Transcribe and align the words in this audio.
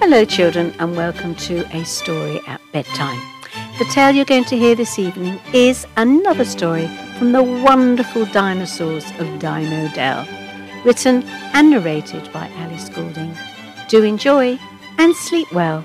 Hello, 0.00 0.24
children, 0.24 0.72
and 0.78 0.96
welcome 0.96 1.34
to 1.34 1.66
A 1.76 1.84
Story 1.84 2.40
at 2.46 2.60
Bedtime. 2.72 3.20
The 3.80 3.84
tale 3.86 4.14
you're 4.14 4.24
going 4.24 4.44
to 4.44 4.56
hear 4.56 4.76
this 4.76 4.96
evening 4.96 5.40
is 5.52 5.88
another 5.96 6.44
story 6.44 6.86
from 7.18 7.32
the 7.32 7.42
wonderful 7.42 8.24
dinosaurs 8.26 9.10
of 9.18 9.26
Dino 9.40 9.88
Dell, 9.88 10.26
written 10.84 11.24
and 11.52 11.70
narrated 11.70 12.32
by 12.32 12.46
Alice 12.58 12.88
Goulding. 12.88 13.36
Do 13.88 14.04
enjoy 14.04 14.56
and 14.98 15.16
sleep 15.16 15.52
well. 15.52 15.84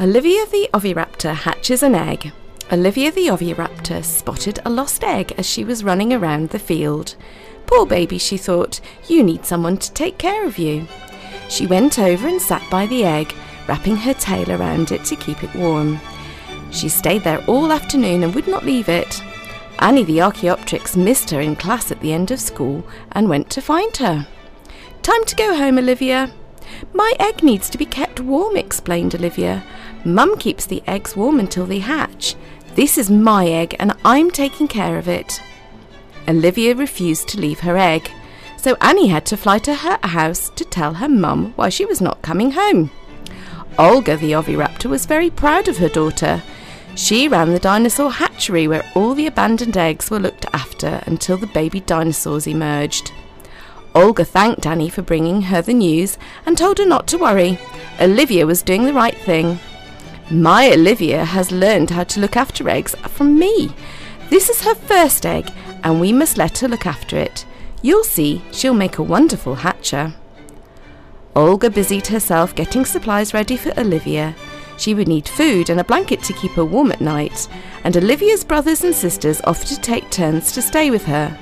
Olivia 0.00 0.46
the 0.46 0.70
oviraptor 0.72 1.34
hatches 1.34 1.82
an 1.82 1.96
egg. 1.96 2.32
Olivia 2.70 3.10
the 3.10 3.26
oviraptor 3.26 4.04
spotted 4.04 4.60
a 4.64 4.70
lost 4.70 5.02
egg 5.02 5.34
as 5.36 5.46
she 5.46 5.64
was 5.64 5.82
running 5.82 6.12
around 6.12 6.50
the 6.50 6.60
field. 6.60 7.16
Poor 7.66 7.84
baby, 7.84 8.18
she 8.18 8.36
thought, 8.36 8.80
you 9.08 9.24
need 9.24 9.44
someone 9.44 9.78
to 9.78 9.92
take 9.92 10.16
care 10.16 10.46
of 10.46 10.58
you. 10.58 10.86
She 11.52 11.66
went 11.66 11.98
over 11.98 12.26
and 12.28 12.40
sat 12.40 12.62
by 12.70 12.86
the 12.86 13.04
egg, 13.04 13.34
wrapping 13.68 13.96
her 13.96 14.14
tail 14.14 14.50
around 14.50 14.90
it 14.90 15.04
to 15.04 15.16
keep 15.16 15.44
it 15.44 15.54
warm. 15.54 16.00
She 16.70 16.88
stayed 16.88 17.24
there 17.24 17.44
all 17.44 17.70
afternoon 17.70 18.24
and 18.24 18.34
would 18.34 18.48
not 18.48 18.64
leave 18.64 18.88
it. 18.88 19.22
Annie 19.78 20.02
the 20.02 20.22
Archaeopteryx 20.22 20.96
missed 20.96 21.28
her 21.28 21.42
in 21.42 21.54
class 21.56 21.92
at 21.92 22.00
the 22.00 22.14
end 22.14 22.30
of 22.30 22.40
school 22.40 22.86
and 23.10 23.28
went 23.28 23.50
to 23.50 23.60
find 23.60 23.94
her. 23.98 24.26
Time 25.02 25.26
to 25.26 25.36
go 25.36 25.54
home, 25.54 25.76
Olivia. 25.76 26.32
My 26.94 27.12
egg 27.20 27.42
needs 27.42 27.68
to 27.68 27.76
be 27.76 27.84
kept 27.84 28.18
warm, 28.18 28.56
explained 28.56 29.14
Olivia. 29.14 29.62
Mum 30.06 30.38
keeps 30.38 30.64
the 30.64 30.82
eggs 30.86 31.14
warm 31.16 31.38
until 31.38 31.66
they 31.66 31.80
hatch. 31.80 32.34
This 32.76 32.96
is 32.96 33.10
my 33.10 33.46
egg 33.46 33.76
and 33.78 33.92
I'm 34.06 34.30
taking 34.30 34.68
care 34.68 34.96
of 34.96 35.06
it. 35.06 35.42
Olivia 36.26 36.74
refused 36.74 37.28
to 37.28 37.40
leave 37.40 37.60
her 37.60 37.76
egg 37.76 38.10
so 38.62 38.76
Annie 38.80 39.08
had 39.08 39.26
to 39.26 39.36
fly 39.36 39.58
to 39.58 39.74
her 39.74 39.98
house 40.04 40.48
to 40.50 40.64
tell 40.64 40.94
her 40.94 41.08
mum 41.08 41.52
why 41.56 41.68
she 41.68 41.84
was 41.84 42.00
not 42.00 42.22
coming 42.22 42.52
home. 42.52 42.92
Olga 43.76 44.16
the 44.16 44.30
oviraptor 44.30 44.88
was 44.88 45.04
very 45.04 45.30
proud 45.30 45.66
of 45.66 45.78
her 45.78 45.88
daughter. 45.88 46.44
She 46.94 47.26
ran 47.26 47.50
the 47.52 47.58
dinosaur 47.58 48.12
hatchery 48.12 48.68
where 48.68 48.88
all 48.94 49.14
the 49.14 49.26
abandoned 49.26 49.76
eggs 49.76 50.12
were 50.12 50.20
looked 50.20 50.46
after 50.52 51.02
until 51.06 51.36
the 51.36 51.48
baby 51.48 51.80
dinosaurs 51.80 52.46
emerged. 52.46 53.10
Olga 53.96 54.24
thanked 54.24 54.64
Annie 54.64 54.90
for 54.90 55.02
bringing 55.02 55.42
her 55.42 55.60
the 55.60 55.74
news 55.74 56.16
and 56.46 56.56
told 56.56 56.78
her 56.78 56.86
not 56.86 57.08
to 57.08 57.18
worry. 57.18 57.58
Olivia 58.00 58.46
was 58.46 58.62
doing 58.62 58.84
the 58.84 58.94
right 58.94 59.18
thing. 59.18 59.58
My 60.30 60.70
Olivia 60.70 61.24
has 61.24 61.50
learned 61.50 61.90
how 61.90 62.04
to 62.04 62.20
look 62.20 62.36
after 62.36 62.68
eggs 62.68 62.94
from 63.08 63.40
me. 63.40 63.74
This 64.30 64.48
is 64.48 64.62
her 64.62 64.76
first 64.76 65.26
egg, 65.26 65.50
and 65.82 66.00
we 66.00 66.12
must 66.12 66.38
let 66.38 66.58
her 66.58 66.68
look 66.68 66.86
after 66.86 67.16
it. 67.16 67.44
You'll 67.82 68.04
see 68.04 68.42
she'll 68.52 68.74
make 68.74 68.98
a 68.98 69.02
wonderful 69.02 69.56
hatcher. 69.56 70.14
Olga 71.34 71.68
busied 71.68 72.06
herself 72.06 72.54
getting 72.54 72.84
supplies 72.84 73.34
ready 73.34 73.56
for 73.56 73.78
Olivia. 73.78 74.34
She 74.78 74.94
would 74.94 75.08
need 75.08 75.28
food 75.28 75.68
and 75.68 75.80
a 75.80 75.84
blanket 75.84 76.22
to 76.24 76.32
keep 76.32 76.52
her 76.52 76.64
warm 76.64 76.92
at 76.92 77.00
night, 77.00 77.48
and 77.84 77.96
Olivia's 77.96 78.44
brothers 78.44 78.84
and 78.84 78.94
sisters 78.94 79.40
offered 79.44 79.68
to 79.68 79.80
take 79.80 80.10
turns 80.10 80.52
to 80.52 80.62
stay 80.62 80.90
with 80.90 81.04
her. 81.06 81.36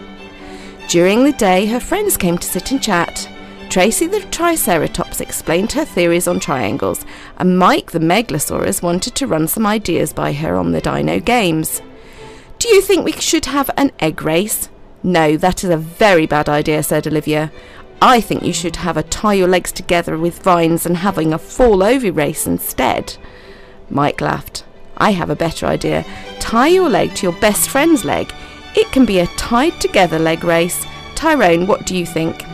During 0.88 1.24
the 1.24 1.33
day, 1.33 1.66
her 1.66 1.80
friends 1.80 2.16
came 2.16 2.38
to 2.38 2.46
sit 2.46 2.70
and 2.72 2.83
chat. 2.83 3.28
Tracy 3.68 4.06
the 4.06 4.20
Triceratops 4.20 5.20
explained 5.20 5.72
her 5.72 5.84
theories 5.84 6.27
on 6.27 6.41
triangles, 6.41 7.05
and 7.36 7.58
Mike 7.58 7.92
the 7.92 8.00
Megalosaurus 8.00 8.83
wanted 8.83 9.14
to 9.14 9.27
run 9.27 9.46
some 9.46 9.66
ideas 9.66 10.12
by 10.12 10.33
her 10.33 10.56
on 10.56 10.72
the 10.72 10.80
Dino 10.80 11.20
Games. 11.20 11.80
Do 12.58 12.68
you 12.68 12.83
think 12.83 13.05
we 13.05 13.12
should 13.12 13.46
have 13.46 13.70
an 13.77 13.92
egg 14.00 14.22
race? 14.22 14.68
No, 15.02 15.36
that 15.36 15.64
is 15.64 15.70
a 15.70 15.76
very 15.76 16.26
bad 16.26 16.48
idea, 16.48 16.82
said 16.82 17.06
Olivia. 17.06 17.50
I 18.02 18.20
think 18.20 18.42
you 18.42 18.52
should 18.52 18.76
have 18.76 18.96
a 18.96 19.02
tie 19.02 19.34
your 19.34 19.48
legs 19.48 19.72
together 19.72 20.16
with 20.16 20.42
vines 20.42 20.86
and 20.86 20.98
having 20.98 21.32
a 21.32 21.38
fall 21.38 21.82
over 21.82 22.10
race 22.12 22.46
instead. 22.46 23.16
Mike 23.90 24.20
laughed. 24.20 24.64
I 24.96 25.12
have 25.12 25.30
a 25.30 25.36
better 25.36 25.66
idea. 25.66 26.04
Tie 26.38 26.68
your 26.68 26.88
leg 26.88 27.14
to 27.16 27.26
your 27.26 27.40
best 27.40 27.68
friend's 27.68 28.05
leg. 28.05 28.33
It 28.74 28.90
can 28.92 29.05
be 29.05 29.18
a 29.18 29.27
tied 29.27 29.80
together 29.80 30.18
leg 30.18 30.44
race. 30.44 30.86
Tyrone, 31.14 31.66
what 31.66 31.86
do 31.86 31.96
you 31.96 32.06
think? 32.06 32.44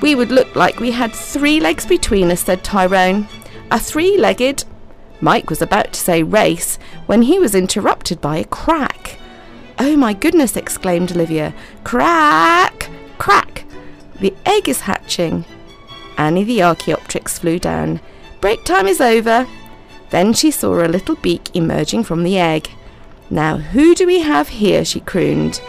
We 0.00 0.14
would 0.14 0.30
look 0.30 0.54
like 0.54 0.78
we 0.78 0.92
had 0.92 1.12
three 1.12 1.58
legs 1.58 1.86
between 1.86 2.30
us, 2.30 2.40
said 2.40 2.62
Tyrone. 2.62 3.28
A 3.70 3.80
three 3.80 4.16
legged. 4.16 4.64
Mike 5.20 5.50
was 5.50 5.62
about 5.62 5.92
to 5.92 6.00
say 6.00 6.22
race 6.22 6.78
when 7.06 7.22
he 7.22 7.38
was 7.38 7.54
interrupted 7.54 8.20
by 8.20 8.36
a 8.36 8.44
crack. 8.44 9.17
Oh 9.80 9.96
my 9.96 10.12
goodness, 10.12 10.56
exclaimed 10.56 11.12
Olivia. 11.12 11.54
Crack! 11.84 12.90
Crack! 13.18 13.64
The 14.20 14.34
egg 14.44 14.68
is 14.68 14.80
hatching. 14.80 15.44
Annie 16.16 16.44
the 16.44 16.62
Archaeopteryx 16.62 17.38
flew 17.38 17.58
down. 17.58 18.00
Break 18.40 18.64
time 18.64 18.86
is 18.86 19.00
over. 19.00 19.46
Then 20.10 20.32
she 20.32 20.50
saw 20.50 20.84
a 20.84 20.88
little 20.88 21.14
beak 21.16 21.54
emerging 21.54 22.04
from 22.04 22.24
the 22.24 22.38
egg. 22.38 22.70
Now, 23.30 23.58
who 23.58 23.94
do 23.94 24.06
we 24.06 24.20
have 24.20 24.48
here? 24.48 24.84
she 24.84 25.00
crooned. 25.00 25.60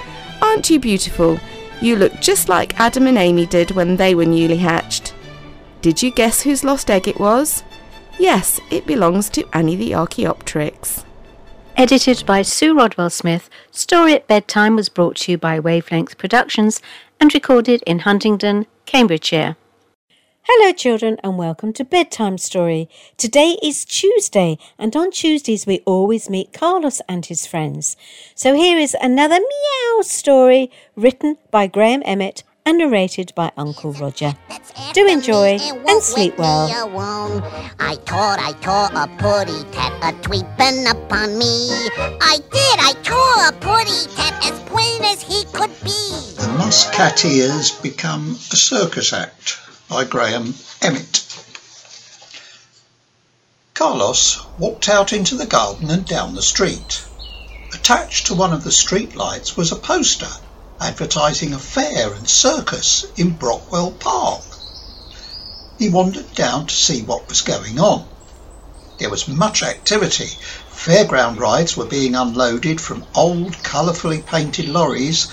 Aren't 0.42 0.69
you 0.69 0.80
beautiful? 0.80 1.40
You 1.81 1.96
look 1.96 2.19
just 2.19 2.50
like 2.50 2.80
Adam 2.80 3.06
and 3.06 3.18
Amy 3.18 3.46
did 3.46 3.72
when 3.72 3.98
they 3.98 4.16
were 4.16 4.25
newly 4.25 4.58
hatched. 4.58 5.14
Did 5.81 6.02
you 6.02 6.12
guess 6.12 6.42
whose 6.42 6.64
lost 6.64 6.90
egg 6.90 7.08
it 7.08 7.19
was? 7.19 7.64
Yes, 8.18 8.59
it 8.72 8.88
belongs 8.88 9.30
to 9.31 9.48
Annie 9.53 9.75
the 9.75 9.94
Archaeopteryx. 9.94 11.06
Edited 11.80 12.26
by 12.26 12.42
Sue 12.42 12.76
Rodwell 12.76 13.10
Smith, 13.10 13.50
Story 13.72 14.14
at 14.14 14.28
Bedtime 14.28 14.76
was 14.76 14.90
brought 14.90 15.16
to 15.16 15.32
you 15.32 15.38
by 15.38 15.62
Wavelength 15.62 16.18
Productions 16.18 16.82
and 17.22 17.34
recorded 17.34 17.82
in 17.88 18.00
Huntingdon, 18.00 18.66
Cambridgeshire. 18.86 19.56
Hello, 20.42 20.74
children, 20.74 21.16
and 21.24 21.38
welcome 21.38 21.72
to 21.72 21.86
Bedtime 21.86 22.38
Story. 22.38 22.90
Today 23.16 23.58
is 23.64 23.86
Tuesday, 23.86 24.58
and 24.78 24.94
on 24.94 25.10
Tuesdays 25.10 25.66
we 25.66 25.80
always 25.86 26.30
meet 26.30 26.52
Carlos 26.52 27.00
and 27.08 27.26
his 27.26 27.46
friends. 27.46 27.96
So 28.36 28.56
here 28.56 28.78
is 28.78 28.94
another 29.02 29.40
meow 29.40 30.02
story 30.02 30.70
written 30.98 31.38
by 31.50 31.68
Graham 31.68 32.02
Emmett 32.04 32.44
and 32.69 32.78
narrated 32.78 33.34
by 33.34 33.52
Uncle 33.57 33.94
Roger. 33.94 34.31
Do 34.94 35.07
enjoy 35.07 35.57
and 35.57 36.03
sleep 36.03 36.38
well. 36.38 36.68
I 37.80 37.96
thought 38.06 38.38
I 38.38 38.53
saw 38.62 38.90
a 38.94 39.07
putty 39.18 39.63
tat 39.72 39.94
a 40.03 40.16
tweeping 40.22 40.85
upon 40.85 41.35
me. 41.40 41.68
I 42.22 42.38
did, 42.52 42.78
I 42.80 42.94
saw 43.02 43.50
a 43.50 43.52
putty 43.53 44.16
tat 44.16 44.46
as 44.46 44.59
plain 44.69 45.02
as 45.03 45.24
he 45.24 45.46
could 45.46 45.72
be. 45.84 46.35
The 46.40 46.53
Musketeers 46.59 47.72
Become 47.72 48.38
a 48.52 48.56
Circus 48.56 49.13
Act 49.13 49.57
by 49.90 50.03
Graham 50.03 50.53
Emmett. 50.84 51.25
Carlos 53.74 54.46
walked 54.59 54.88
out 54.90 55.12
into 55.12 55.34
the 55.36 55.47
garden 55.47 55.90
and 55.90 56.06
down 56.06 56.36
the 56.36 56.44
street. 56.44 57.03
Attached 57.74 58.28
to 58.28 58.36
one 58.36 58.53
of 58.53 58.63
the 58.63 58.72
street 58.72 59.16
lights 59.16 59.57
was 59.57 59.72
a 59.72 59.75
poster 59.75 60.30
advertising 60.82 61.54
a 61.54 61.60
fair 61.60 62.14
and 62.14 62.30
circus 62.30 63.06
in 63.18 63.32
Brockwell 63.32 63.92
Park. 64.00 64.42
He 65.78 65.90
wandered 65.90 66.34
down 66.34 66.68
to 66.68 66.76
see 66.76 67.02
what 67.02 67.28
was 67.28 67.42
going 67.42 67.80
on. 67.80 68.08
There 68.98 69.10
was 69.10 69.28
much 69.28 69.62
activity. 69.62 70.30
Fairground 70.74 71.38
rides 71.38 71.76
were 71.76 71.86
being 71.86 72.16
unloaded 72.16 72.80
from 72.80 73.06
old, 73.14 73.62
colourfully 73.62 74.22
painted 74.22 74.70
lorries, 74.70 75.28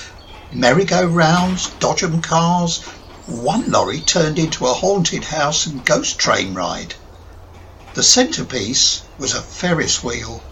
merry-go-rounds, 0.53 1.69
dodgem 1.78 2.23
cars. 2.23 2.83
One 3.27 3.71
lorry 3.71 4.01
turned 4.01 4.41
into 4.41 4.67
a 4.67 4.75
haunted 4.75 5.25
house 5.25 5.67
and 5.67 5.84
ghost 5.84 6.19
train 6.19 6.55
ride. 6.55 6.95
The 7.95 8.03
centrepiece 8.03 9.03
was 9.19 9.34
a 9.34 9.43
Ferris 9.43 10.03
wheel. 10.03 10.43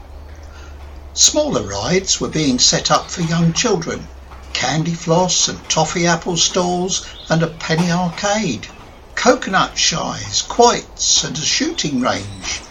Smaller 1.14 1.62
rides 1.62 2.20
were 2.20 2.28
being 2.28 2.60
set 2.60 2.92
up 2.92 3.10
for 3.10 3.22
young 3.22 3.52
children 3.52 4.06
candy 4.54 4.94
floss 4.94 5.48
and 5.48 5.68
toffee 5.68 6.06
apple 6.06 6.36
stalls 6.36 7.04
and 7.28 7.42
a 7.42 7.48
penny 7.48 7.90
arcade, 7.90 8.66
coconut 9.14 9.76
shies, 9.76 10.42
quoits 10.42 11.22
and 11.24 11.36
a 11.36 11.42
shooting 11.42 12.00
range. 12.00 12.62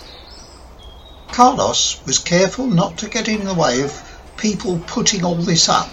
Carlos 1.32 1.98
was 2.06 2.18
careful 2.20 2.68
not 2.68 2.98
to 2.98 3.10
get 3.10 3.28
in 3.28 3.46
the 3.46 3.54
way 3.54 3.82
of 3.82 3.94
people 4.38 4.80
putting 4.88 5.24
all 5.24 5.36
this 5.36 5.70
up. 5.70 5.90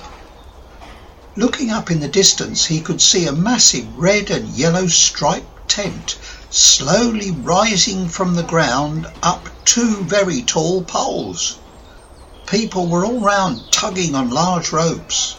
Looking 1.37 1.71
up 1.71 1.91
in 1.91 2.01
the 2.01 2.09
distance, 2.09 2.67
he 2.67 2.81
could 2.81 3.03
see 3.03 3.27
a 3.27 3.33
massive 3.33 3.87
red 3.97 4.31
and 4.31 4.49
yellow 4.49 4.87
striped 4.87 5.69
tent 5.69 6.17
slowly 6.51 7.31
rising 7.31 8.09
from 8.09 8.35
the 8.35 8.43
ground 8.43 9.07
up 9.23 9.49
two 9.65 10.03
very 10.05 10.43
tall 10.43 10.83
poles. 10.83 11.57
People 12.47 12.89
were 12.89 13.05
all 13.05 13.21
round 13.21 13.71
tugging 13.71 14.15
on 14.15 14.31
large 14.31 14.73
ropes. 14.73 15.37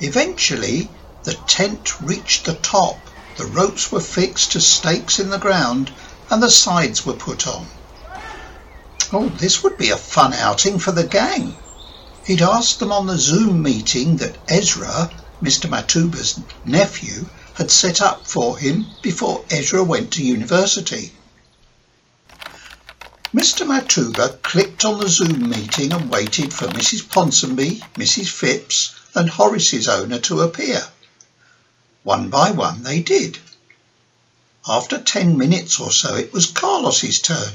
Eventually, 0.00 0.88
the 1.24 1.34
tent 1.48 2.00
reached 2.00 2.44
the 2.44 2.54
top. 2.54 2.98
The 3.36 3.46
ropes 3.46 3.90
were 3.90 4.00
fixed 4.00 4.52
to 4.52 4.60
stakes 4.60 5.18
in 5.18 5.30
the 5.30 5.38
ground 5.38 5.90
and 6.30 6.42
the 6.42 6.50
sides 6.50 7.04
were 7.04 7.14
put 7.14 7.46
on. 7.46 7.66
Oh, 9.12 9.28
this 9.28 9.62
would 9.62 9.78
be 9.78 9.90
a 9.90 9.96
fun 9.96 10.34
outing 10.34 10.78
for 10.78 10.92
the 10.92 11.06
gang. 11.06 11.56
He'd 12.24 12.42
asked 12.42 12.78
them 12.78 12.92
on 12.92 13.06
the 13.06 13.18
Zoom 13.18 13.62
meeting 13.62 14.18
that 14.18 14.36
Ezra, 14.48 15.10
Mr. 15.42 15.68
Matuba's 15.68 16.38
nephew, 16.64 17.26
had 17.54 17.70
set 17.70 18.00
up 18.00 18.26
for 18.26 18.58
him 18.58 18.86
before 19.02 19.44
Ezra 19.50 19.82
went 19.82 20.12
to 20.12 20.22
university. 20.22 21.12
Mr. 23.34 23.66
Matuba 23.66 24.38
clicked 24.42 24.84
on 24.84 25.00
the 25.00 25.08
Zoom 25.08 25.48
meeting 25.48 25.92
and 25.92 26.08
waited 26.10 26.52
for 26.52 26.68
Mrs. 26.68 27.08
Ponsonby, 27.08 27.82
Mrs. 27.94 28.28
Phipps, 28.28 28.92
and 29.14 29.28
Horace's 29.28 29.88
owner 29.88 30.18
to 30.20 30.40
appear. 30.42 30.86
One 32.02 32.30
by 32.30 32.50
one 32.50 32.82
they 32.82 33.00
did. 33.00 33.38
After 34.66 34.98
ten 34.98 35.38
minutes 35.38 35.80
or 35.80 35.90
so, 35.90 36.14
it 36.14 36.32
was 36.32 36.46
Carlos's 36.46 37.20
turn. 37.20 37.52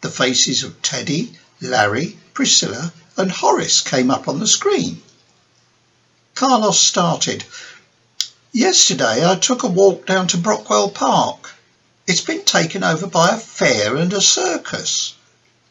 The 0.00 0.10
faces 0.10 0.62
of 0.62 0.80
Teddy, 0.82 1.38
Larry, 1.60 2.18
Priscilla, 2.34 2.92
and 3.16 3.30
Horace 3.30 3.80
came 3.80 4.10
up 4.10 4.28
on 4.28 4.38
the 4.38 4.46
screen. 4.46 5.02
Carlos 6.34 6.78
started. 6.78 7.44
Yesterday 8.52 9.28
I 9.28 9.36
took 9.36 9.64
a 9.64 9.66
walk 9.66 10.06
down 10.06 10.28
to 10.28 10.38
Brockwell 10.38 10.90
Park. 10.90 11.54
It's 12.06 12.20
been 12.20 12.44
taken 12.44 12.84
over 12.84 13.06
by 13.06 13.30
a 13.30 13.38
fair 13.38 13.96
and 13.96 14.12
a 14.12 14.20
circus. 14.20 15.14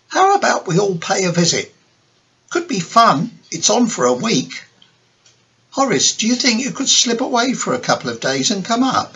How 0.09 0.35
about 0.35 0.67
we 0.67 0.77
all 0.77 0.97
pay 0.97 1.25
a 1.25 1.31
visit? 1.31 1.73
Could 2.49 2.67
be 2.67 2.79
fun. 2.79 3.39
It's 3.49 3.69
on 3.69 3.87
for 3.87 4.05
a 4.05 4.13
week. 4.13 4.63
Horace, 5.77 6.13
do 6.13 6.25
you 6.25 6.33
think 6.33 6.59
you 6.59 6.71
could 6.71 6.89
slip 6.89 7.21
away 7.21 7.53
for 7.53 7.75
a 7.75 7.79
couple 7.79 8.09
of 8.09 8.19
days 8.19 8.50
and 8.50 8.65
come 8.65 8.81
up? 8.81 9.15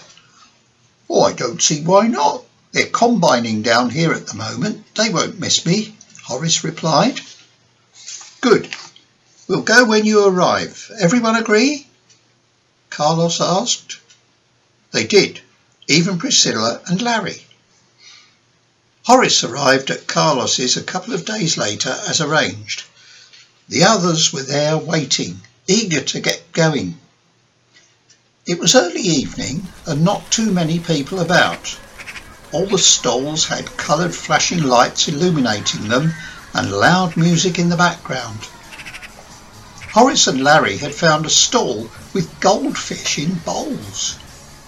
Oh, 1.10 1.24
I 1.24 1.34
don't 1.34 1.60
see 1.60 1.82
why 1.82 2.06
not. 2.06 2.44
They're 2.72 2.86
combining 2.86 3.64
down 3.64 3.90
here 3.90 4.14
at 4.14 4.28
the 4.28 4.36
moment. 4.36 4.86
They 4.94 5.10
won't 5.10 5.40
miss 5.40 5.66
me, 5.66 5.96
Horace 6.22 6.64
replied. 6.64 7.20
Good. 8.42 8.70
We'll 9.48 9.64
go 9.64 9.86
when 9.86 10.06
you 10.06 10.24
arrive. 10.24 10.92
Everyone 11.00 11.36
agree? 11.36 11.88
Carlos 12.92 13.42
asked. 13.42 13.98
They 14.92 15.08
did, 15.08 15.42
even 15.88 16.20
Priscilla 16.20 16.80
and 16.86 17.02
Larry. 17.02 17.44
Horace 19.08 19.44
arrived 19.44 19.90
at 19.90 20.06
Carlos's 20.06 20.78
a 20.78 20.84
couple 20.84 21.16
of 21.16 21.26
days 21.26 21.58
later 21.58 22.00
as 22.08 22.22
arranged. 22.22 22.84
The 23.68 23.86
others 23.86 24.32
were 24.32 24.44
there 24.44 24.78
waiting, 24.78 25.42
eager 25.68 26.02
to 26.02 26.20
get 26.20 26.52
going. 26.54 26.98
It 28.48 28.60
was 28.60 28.74
early 28.74 29.02
evening 29.02 29.68
and 29.86 30.04
not 30.04 30.32
too 30.32 30.52
many 30.52 30.80
people 30.80 31.20
about. 31.20 31.78
All 32.52 32.66
the 32.66 32.80
stalls 32.80 33.46
had 33.46 33.78
coloured 33.78 34.16
flashing 34.16 34.64
lights 34.64 35.08
illuminating 35.08 35.88
them 35.88 36.16
and 36.56 36.72
loud 36.72 37.16
music 37.16 37.60
in 37.60 37.70
the 37.70 37.78
background. 37.78 38.40
Horace 39.94 40.26
and 40.26 40.44
Larry 40.44 40.78
had 40.78 40.96
found 40.96 41.28
a 41.28 41.30
stall 41.30 41.92
with 42.12 42.40
goldfish 42.40 43.20
in 43.20 43.36
bowls. 43.36 44.16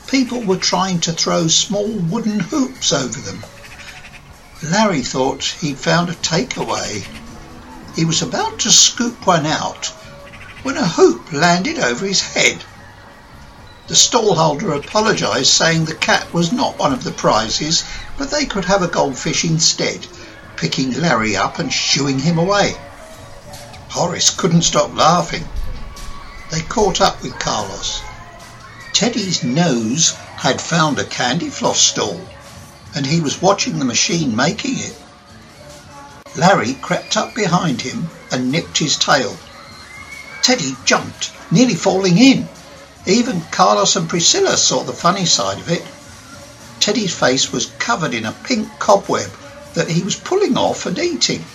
People 0.06 0.42
were 0.42 0.58
trying 0.58 1.00
to 1.00 1.12
throw 1.12 1.48
small 1.48 1.88
wooden 1.88 2.40
hoops 2.40 2.94
over 2.94 3.20
them. 3.20 3.44
Larry 4.62 5.02
thought 5.02 5.44
he'd 5.60 5.80
found 5.80 6.10
a 6.10 6.16
takeaway. 6.16 7.04
He 7.96 8.06
was 8.06 8.22
about 8.22 8.60
to 8.60 8.72
scoop 8.72 9.26
one 9.26 9.48
out 9.48 9.92
when 10.64 10.78
a 10.78 10.88
hoop 10.88 11.32
landed 11.32 11.78
over 11.78 12.06
his 12.06 12.22
head. 12.22 12.64
The 13.88 13.96
stallholder 13.96 14.74
apologised, 14.74 15.52
saying 15.52 15.86
the 15.86 15.94
cat 15.94 16.34
was 16.34 16.54
not 16.54 16.80
one 16.80 16.94
of 16.94 17.04
the 17.04 17.12
prizes, 17.12 17.84
but 18.18 18.32
they 18.32 18.46
could 18.46 18.66
have 18.66 18.82
a 18.82 18.88
goldfish 18.88 19.44
instead, 19.44 20.08
picking 20.56 21.00
Larry 21.00 21.36
up 21.36 21.60
and 21.60 21.72
shooing 21.72 22.20
him 22.20 22.38
away. 22.38 22.78
Horace 23.90 24.30
couldn't 24.30 24.62
stop 24.62 24.96
laughing. 24.96 25.48
They 26.50 26.62
caught 26.62 27.02
up 27.02 27.22
with 27.22 27.38
Carlos. 27.40 28.02
Teddy's 28.94 29.44
nose 29.44 30.12
had 30.38 30.62
found 30.62 30.98
a 30.98 31.04
candy 31.04 31.50
floss 31.50 31.82
stall, 31.82 32.22
and 32.96 33.06
he 33.06 33.20
was 33.20 33.42
watching 33.42 33.80
the 33.80 33.86
machine 33.86 34.34
making 34.36 34.80
it. 34.80 34.96
Larry 36.38 36.76
crept 36.76 37.18
up 37.18 37.36
behind 37.36 37.82
him 37.82 38.10
and 38.32 38.52
nipped 38.52 38.78
his 38.78 38.98
tail. 38.98 39.38
Teddy 40.44 40.76
jumped, 40.84 41.32
nearly 41.52 41.74
falling 41.74 42.18
in. 42.18 42.50
Even 43.06 43.42
Carlos 43.50 43.96
and 43.96 44.10
Priscilla 44.10 44.58
saw 44.58 44.84
the 44.84 44.92
funny 44.92 45.26
side 45.26 45.58
of 45.58 45.70
it. 45.70 45.86
Teddy's 46.82 47.14
face 47.14 47.54
was 47.54 47.72
covered 47.80 48.14
in 48.14 48.26
a 48.26 48.34
pink 48.44 48.68
cobweb 48.78 49.32
that 49.74 49.90
he 49.90 50.04
was 50.04 50.18
pulling 50.18 50.58
off 50.58 50.86
and 50.86 51.00
eating. 51.00 51.46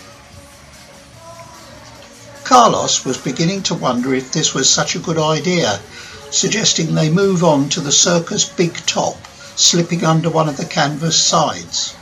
Carlos 2.45 3.05
was 3.05 3.19
beginning 3.19 3.63
to 3.65 3.75
wonder 3.75 4.15
if 4.15 4.33
this 4.33 4.55
was 4.55 4.71
such 4.71 4.95
a 4.95 5.01
good 5.01 5.19
idea, 5.19 5.81
suggesting 6.31 6.95
they 6.95 7.11
move 7.11 7.45
on 7.45 7.69
to 7.69 7.81
the 7.81 7.93
circus 7.93 8.47
big 8.47 8.75
top, 8.87 9.19
slipping 9.55 10.03
under 10.03 10.31
one 10.31 10.49
of 10.49 10.57
the 10.57 10.65
canvas 10.65 11.15
sides. 11.15 11.95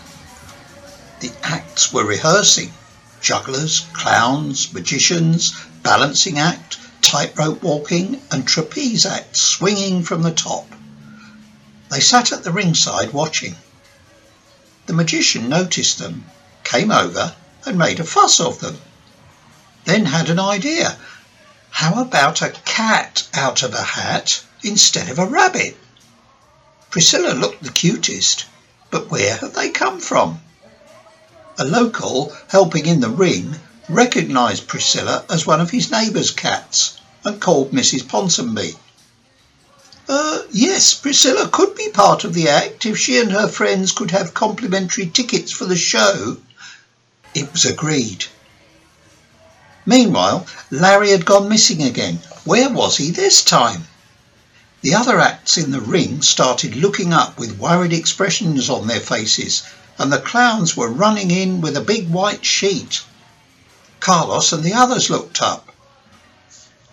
The 1.18 1.32
acts 1.42 1.92
were 1.92 2.04
rehearsing. 2.04 2.72
Jugglers, 3.20 3.86
clowns, 3.92 4.72
magicians, 4.72 5.52
balancing 5.86 6.36
act, 6.36 6.76
tightrope 7.00 7.62
walking 7.62 8.20
and 8.32 8.44
trapeze 8.44 9.06
act 9.06 9.36
swinging 9.36 10.02
from 10.02 10.22
the 10.22 10.32
top. 10.32 10.66
They 11.90 12.00
sat 12.00 12.32
at 12.32 12.42
the 12.42 12.50
ringside 12.50 13.12
watching. 13.12 13.54
The 14.86 14.94
magician 14.94 15.48
noticed 15.48 15.98
them, 15.98 16.24
came 16.64 16.90
over 16.90 17.36
and 17.64 17.78
made 17.78 18.00
a 18.00 18.04
fuss 18.04 18.40
of 18.40 18.58
them. 18.58 18.80
Then 19.84 20.06
had 20.06 20.28
an 20.28 20.40
idea. 20.40 20.98
How 21.70 22.02
about 22.02 22.42
a 22.42 22.50
cat 22.64 23.22
out 23.32 23.62
of 23.62 23.72
a 23.72 23.82
hat 23.82 24.42
instead 24.64 25.08
of 25.08 25.20
a 25.20 25.26
rabbit? 25.26 25.76
Priscilla 26.90 27.32
looked 27.32 27.62
the 27.62 27.70
cutest, 27.70 28.44
but 28.90 29.08
where 29.08 29.36
had 29.36 29.54
they 29.54 29.70
come 29.70 30.00
from? 30.00 30.40
A 31.58 31.64
local 31.64 32.36
helping 32.48 32.86
in 32.86 32.98
the 32.98 33.08
ring 33.08 33.60
recognised 33.88 34.66
Priscilla 34.66 35.24
as 35.30 35.46
one 35.46 35.60
of 35.60 35.70
his 35.70 35.90
neighbour's 35.90 36.30
cats 36.30 36.98
and 37.24 37.40
called 37.40 37.70
Mrs. 37.72 38.02
Ponsonby. 38.02 38.76
Uh, 40.08 40.42
yes, 40.50 40.94
Priscilla 40.94 41.48
could 41.48 41.74
be 41.74 41.88
part 41.88 42.24
of 42.24 42.34
the 42.34 42.48
act 42.48 42.86
if 42.86 42.98
she 42.98 43.18
and 43.18 43.32
her 43.32 43.48
friends 43.48 43.92
could 43.92 44.10
have 44.10 44.34
complimentary 44.34 45.06
tickets 45.06 45.52
for 45.52 45.64
the 45.64 45.76
show. 45.76 46.36
It 47.34 47.52
was 47.52 47.64
agreed. 47.64 48.24
Meanwhile, 49.84 50.46
Larry 50.70 51.10
had 51.10 51.24
gone 51.24 51.48
missing 51.48 51.82
again. 51.82 52.20
Where 52.44 52.70
was 52.70 52.96
he 52.96 53.10
this 53.10 53.42
time? 53.42 53.86
The 54.82 54.94
other 54.94 55.20
acts 55.20 55.56
in 55.56 55.70
the 55.70 55.80
ring 55.80 56.22
started 56.22 56.76
looking 56.76 57.12
up 57.12 57.38
with 57.38 57.58
worried 57.58 57.92
expressions 57.92 58.68
on 58.68 58.86
their 58.86 59.00
faces, 59.00 59.62
and 59.98 60.12
the 60.12 60.18
clowns 60.18 60.76
were 60.76 60.90
running 60.90 61.30
in 61.30 61.60
with 61.60 61.76
a 61.76 61.80
big 61.80 62.08
white 62.08 62.44
sheet. 62.44 63.00
Carlos 64.00 64.52
and 64.52 64.62
the 64.62 64.74
others 64.74 65.10
looked 65.10 65.42
up. 65.42 65.68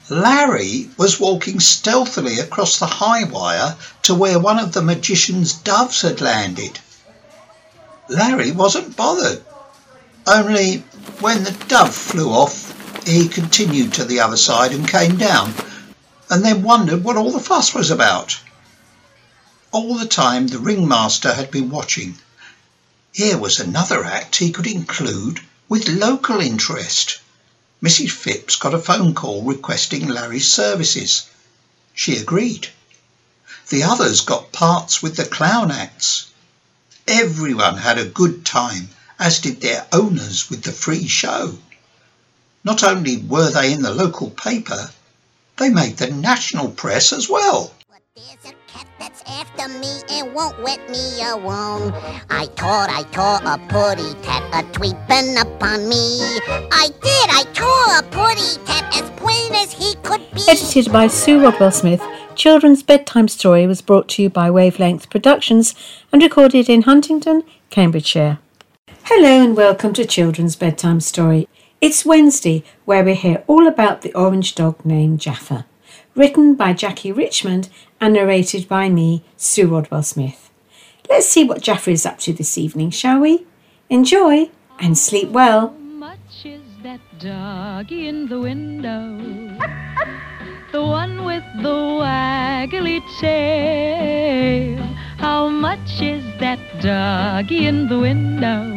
Larry 0.09 0.89
was 0.97 1.19
walking 1.19 1.59
stealthily 1.59 2.39
across 2.39 2.77
the 2.77 2.85
high 2.85 3.23
wire 3.23 3.77
to 4.01 4.13
where 4.13 4.37
one 4.37 4.59
of 4.59 4.73
the 4.73 4.81
magician's 4.81 5.53
doves 5.53 6.01
had 6.01 6.19
landed. 6.19 6.79
Larry 8.09 8.51
wasn't 8.51 8.97
bothered. 8.97 9.43
Only 10.27 10.83
when 11.19 11.43
the 11.43 11.51
dove 11.67 11.95
flew 11.95 12.29
off, 12.29 12.73
he 13.07 13.27
continued 13.27 13.93
to 13.93 14.05
the 14.05 14.19
other 14.19 14.37
side 14.37 14.71
and 14.71 14.87
came 14.87 15.17
down, 15.17 15.53
and 16.29 16.43
then 16.43 16.63
wondered 16.63 17.03
what 17.03 17.17
all 17.17 17.31
the 17.31 17.39
fuss 17.39 17.73
was 17.73 17.89
about. 17.89 18.37
All 19.71 19.97
the 19.97 20.05
time 20.05 20.47
the 20.47 20.59
ringmaster 20.59 21.33
had 21.33 21.49
been 21.49 21.69
watching. 21.69 22.17
Here 23.13 23.37
was 23.37 23.59
another 23.59 24.03
act 24.03 24.35
he 24.35 24.51
could 24.51 24.67
include 24.67 25.39
with 25.69 25.87
local 25.87 26.39
interest. 26.39 27.19
Mrs. 27.81 28.11
Phipps 28.11 28.55
got 28.55 28.73
a 28.73 28.79
phone 28.79 29.13
call 29.13 29.43
requesting 29.43 30.07
Larry's 30.07 30.51
services. 30.51 31.23
She 31.93 32.17
agreed. 32.17 32.69
The 33.69 33.83
others 33.83 34.21
got 34.21 34.51
parts 34.51 35.01
with 35.01 35.15
the 35.15 35.25
clown 35.25 35.71
acts. 35.71 36.27
Everyone 37.07 37.77
had 37.77 37.97
a 37.97 38.05
good 38.05 38.45
time, 38.45 38.89
as 39.19 39.39
did 39.39 39.61
their 39.61 39.85
owners 39.91 40.49
with 40.49 40.63
the 40.63 40.71
free 40.71 41.07
show. 41.07 41.57
Not 42.63 42.83
only 42.83 43.17
were 43.17 43.49
they 43.51 43.73
in 43.73 43.81
the 43.81 43.93
local 43.93 44.29
paper, 44.29 44.91
they 45.57 45.69
made 45.69 45.97
the 45.97 46.11
national 46.11 46.71
press 46.71 47.11
as 47.11 47.27
well. 47.27 47.73
After 49.33 49.67
me 49.79 50.01
and 50.11 50.33
won't 50.33 50.61
let 50.61 50.79
me 50.89 51.21
alone. 51.23 51.91
I 52.29 52.45
taught, 52.55 52.89
I 52.89 53.03
taught 53.11 53.43
a 53.43 53.57
putty 53.67 54.13
tat 54.21 54.43
a 54.53 54.63
tweeping 54.71 55.41
upon 55.41 55.89
me. 55.89 56.19
I 56.71 56.89
did, 57.01 57.27
I 57.31 57.43
tore 57.53 57.99
a 57.99 58.03
putty 58.11 58.63
tat 58.65 58.95
as 58.95 59.09
plain 59.11 59.53
as 59.53 59.71
he 59.71 59.95
could 60.03 60.21
be. 60.33 60.41
Edited 60.47 60.91
by 60.91 61.07
Sue 61.07 61.41
Rodwell 61.41 61.71
Smith, 61.71 62.01
Children's 62.35 62.83
Bedtime 62.83 63.27
Story 63.27 63.65
was 63.65 63.81
brought 63.81 64.07
to 64.09 64.23
you 64.23 64.29
by 64.29 64.51
Wavelength 64.51 65.09
Productions 65.09 65.73
and 66.11 66.21
recorded 66.21 66.69
in 66.69 66.83
Huntingdon, 66.83 67.43
Cambridgeshire. 67.69 68.39
Hello 69.05 69.43
and 69.43 69.57
welcome 69.57 69.93
to 69.93 70.05
Children's 70.05 70.55
Bedtime 70.55 70.99
Story. 70.99 71.47
It's 71.81 72.05
Wednesday, 72.05 72.63
where 72.85 73.03
we 73.03 73.15
hear 73.15 73.43
all 73.47 73.67
about 73.67 74.01
the 74.01 74.13
orange 74.13 74.55
dog 74.55 74.85
named 74.85 75.19
Jaffa, 75.19 75.65
written 76.15 76.55
by 76.55 76.71
Jackie 76.71 77.11
Richmond 77.11 77.69
and 78.03 78.13
narrated 78.13 78.67
by 78.67 78.89
me, 78.89 79.23
Sue 79.37 79.65
Rodwell 79.67 80.03
Smith. 80.03 80.51
Let's 81.09 81.29
see 81.29 81.45
what 81.45 81.61
Jaffa 81.61 81.91
is 81.91 82.05
up 82.05 82.19
to 82.19 82.33
this 82.33 82.57
evening, 82.57 82.89
shall 82.91 83.19
we? 83.19 83.45
Enjoy! 83.89 84.49
and 84.79 84.97
sleep 84.97 85.29
well. 85.29 85.69
much 85.69 86.43
is 86.43 86.61
that 86.81 86.99
doggy 87.19 88.07
in 88.07 88.27
the 88.27 88.39
window? 88.39 89.17
The 90.73 90.81
one 90.81 91.23
with 91.23 91.43
the 91.61 91.77
waggly 92.01 92.99
tail. 93.21 94.83
How 95.17 95.47
much 95.47 96.01
is 96.01 96.23
that 96.39 96.59
doggy 96.81 97.67
in 97.67 97.87
the 97.87 97.99
window? 97.99 98.75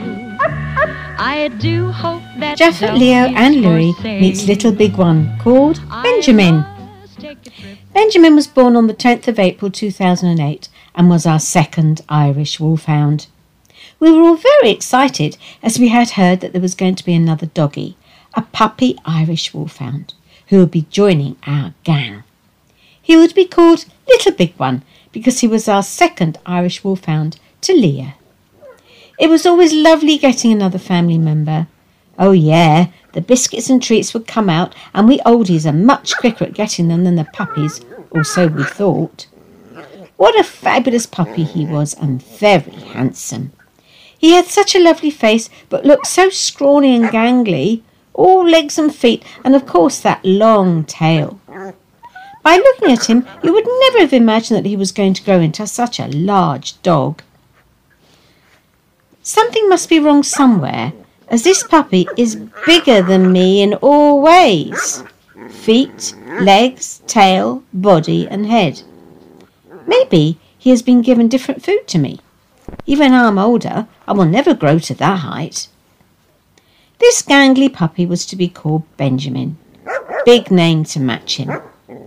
I 1.19 1.49
do 1.59 1.91
hope 1.91 2.23
that 2.39 2.59
Jaffa, 2.59 2.93
Leo, 2.93 3.33
and 3.35 3.65
for 3.65 3.71
Louis 3.71 4.21
meets 4.21 4.47
little 4.47 4.71
big 4.71 4.97
one 4.97 5.37
called 5.41 5.81
Benjamin. 6.03 6.65
Benjamin 7.97 8.37
was 8.37 8.47
born 8.47 8.77
on 8.77 8.89
the 8.89 8.95
10th 8.95 9.27
of 9.27 9.39
April 9.39 9.71
2008 9.71 10.69
and 10.95 11.09
was 11.09 11.25
our 11.25 11.41
second 11.41 12.03
Irish 12.11 12.61
wolfhound. 12.61 13.27
We 13.99 14.13
were 14.13 14.21
all 14.21 14.37
very 14.37 14.69
excited 14.69 15.39
as 15.63 15.79
we 15.79 15.89
had 15.89 16.11
heard 16.11 16.41
that 16.41 16.53
there 16.53 16.61
was 16.61 16.75
going 16.75 16.97
to 16.97 17.05
be 17.07 17.15
another 17.15 17.47
doggy, 17.47 17.97
a 18.35 18.43
puppy 18.43 18.99
Irish 19.07 19.55
wolfhound, 19.55 20.13
who 20.49 20.59
would 20.59 20.71
be 20.71 20.85
joining 20.91 21.37
our 21.47 21.73
gang. 21.85 22.23
He 23.01 23.17
would 23.17 23.35
be 23.35 23.47
called 23.47 23.87
Little 24.07 24.33
Big 24.33 24.53
One 24.59 24.83
because 25.11 25.41
he 25.41 25.49
was 25.49 25.67
our 25.67 25.83
second 25.83 26.39
Irish 26.45 26.85
wolfhound 26.85 27.41
to 27.63 27.73
Leo. 27.73 28.13
It 29.19 29.31
was 29.31 29.47
always 29.47 29.73
lovely 29.73 30.19
getting 30.19 30.53
another 30.53 30.79
family 30.79 31.17
member. 31.17 31.67
Oh, 32.19 32.33
yeah, 32.33 32.89
the 33.17 33.23
biscuits 33.23 33.71
and 33.71 33.83
treats 33.83 34.13
would 34.13 34.27
come 34.27 34.51
out, 34.51 34.75
and 34.95 35.09
we 35.09 35.21
oldies 35.21 35.65
are 35.65 35.73
much 35.73 36.15
quicker 36.19 36.45
at 36.45 36.53
getting 36.53 36.89
them 36.89 37.05
than 37.05 37.17
the 37.17 37.25
puppies, 37.25 37.81
or 38.11 38.25
so 38.25 38.47
we 38.47 38.65
thought. 38.65 39.27
What 40.17 40.39
a 40.39 40.45
fabulous 40.45 41.07
puppy 41.07 41.45
he 41.45 41.67
was, 41.67 41.95
and 41.95 42.23
very 42.23 42.73
handsome. 42.73 43.53
He 44.19 44.33
had 44.33 44.47
such 44.47 44.75
a 44.75 44.83
lovely 44.83 45.11
face, 45.11 45.51
but 45.69 45.85
looked 45.85 46.07
so 46.07 46.31
scrawny 46.31 46.97
and 46.97 47.07
gangly, 47.07 47.83
all 48.15 48.49
legs 48.49 48.79
and 48.79 48.95
feet, 48.95 49.23
and 49.45 49.55
of 49.55 49.67
course 49.67 50.01
that 50.01 50.25
long 50.25 50.85
tail. 50.85 51.39
By 52.43 52.57
looking 52.57 52.93
at 52.93 53.11
him, 53.11 53.27
you 53.43 53.53
would 53.53 53.67
never 53.67 53.99
have 53.99 54.13
imagined 54.13 54.59
that 54.59 54.69
he 54.69 54.77
was 54.77 54.93
going 54.93 55.15
to 55.15 55.23
grow 55.25 55.41
into 55.41 55.67
such 55.67 56.01
a 56.01 56.07
large 56.07 56.81
dog. 56.83 57.23
Something 59.23 59.69
must 59.69 59.89
be 59.89 59.99
wrong 59.99 60.23
somewhere, 60.23 60.93
as 61.29 61.43
this 61.43 61.63
puppy 61.65 62.07
is 62.17 62.37
bigger 62.65 63.03
than 63.03 63.33
me 63.33 63.61
in 63.61 63.75
all 63.75 64.23
ways 64.23 65.03
feet, 65.67 66.15
legs, 66.43 67.03
tail, 67.09 67.65
body, 67.73 68.29
and 68.29 68.47
head. 68.47 68.83
Maybe 69.85 70.39
he 70.57 70.71
has 70.71 70.81
been 70.81 71.03
given 71.03 71.27
different 71.27 71.65
food 71.65 71.89
to 71.89 71.99
me. 71.99 72.21
Even 72.87 73.13
I'm 73.13 73.37
older, 73.37 73.89
I 74.07 74.13
will 74.13 74.27
never 74.27 74.55
grow 74.55 74.79
to 74.79 74.95
that 74.95 75.19
height. 75.31 75.67
This 77.01 77.21
gangly 77.21 77.73
puppy 77.73 78.07
was 78.07 78.25
to 78.27 78.37
be 78.37 78.49
called 78.49 78.85
Benjamin. 78.97 79.59
Big 80.25 80.53
name 80.53 80.85
to 80.85 81.01
match 81.01 81.37
him. 81.37 81.51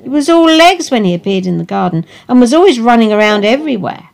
He 0.04 0.08
was 0.08 0.30
all 0.30 0.46
legs 0.46 0.90
when 0.90 1.04
he 1.04 1.14
appeared 1.14 1.46
in 1.46 1.58
the 1.58 1.66
garden 1.66 2.06
and 2.30 2.40
was 2.40 2.54
always 2.54 2.80
running 2.80 3.12
around 3.12 3.44
everywhere. 3.44 4.10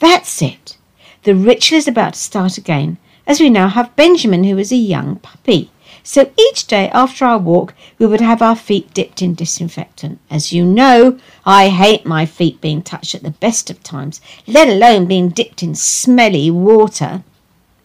That's 0.00 0.42
it. 0.42 0.76
The 1.22 1.34
ritual 1.34 1.78
is 1.78 1.88
about 1.88 2.12
to 2.12 2.18
start 2.18 2.58
again, 2.58 2.98
as 3.26 3.40
we 3.40 3.48
now 3.48 3.68
have 3.68 3.96
Benjamin, 3.96 4.44
who 4.44 4.58
is 4.58 4.70
a 4.70 4.76
young 4.76 5.16
puppy. 5.16 5.70
So 6.12 6.32
each 6.36 6.66
day 6.66 6.88
after 6.88 7.24
our 7.24 7.38
walk, 7.38 7.72
we 7.96 8.04
would 8.04 8.20
have 8.20 8.42
our 8.42 8.56
feet 8.56 8.92
dipped 8.92 9.22
in 9.22 9.34
disinfectant. 9.34 10.18
As 10.28 10.52
you 10.52 10.66
know, 10.66 11.20
I 11.46 11.68
hate 11.68 12.04
my 12.04 12.26
feet 12.26 12.60
being 12.60 12.82
touched 12.82 13.14
at 13.14 13.22
the 13.22 13.30
best 13.30 13.70
of 13.70 13.80
times, 13.84 14.20
let 14.44 14.68
alone 14.68 15.06
being 15.06 15.28
dipped 15.28 15.62
in 15.62 15.76
smelly 15.76 16.50
water. 16.50 17.22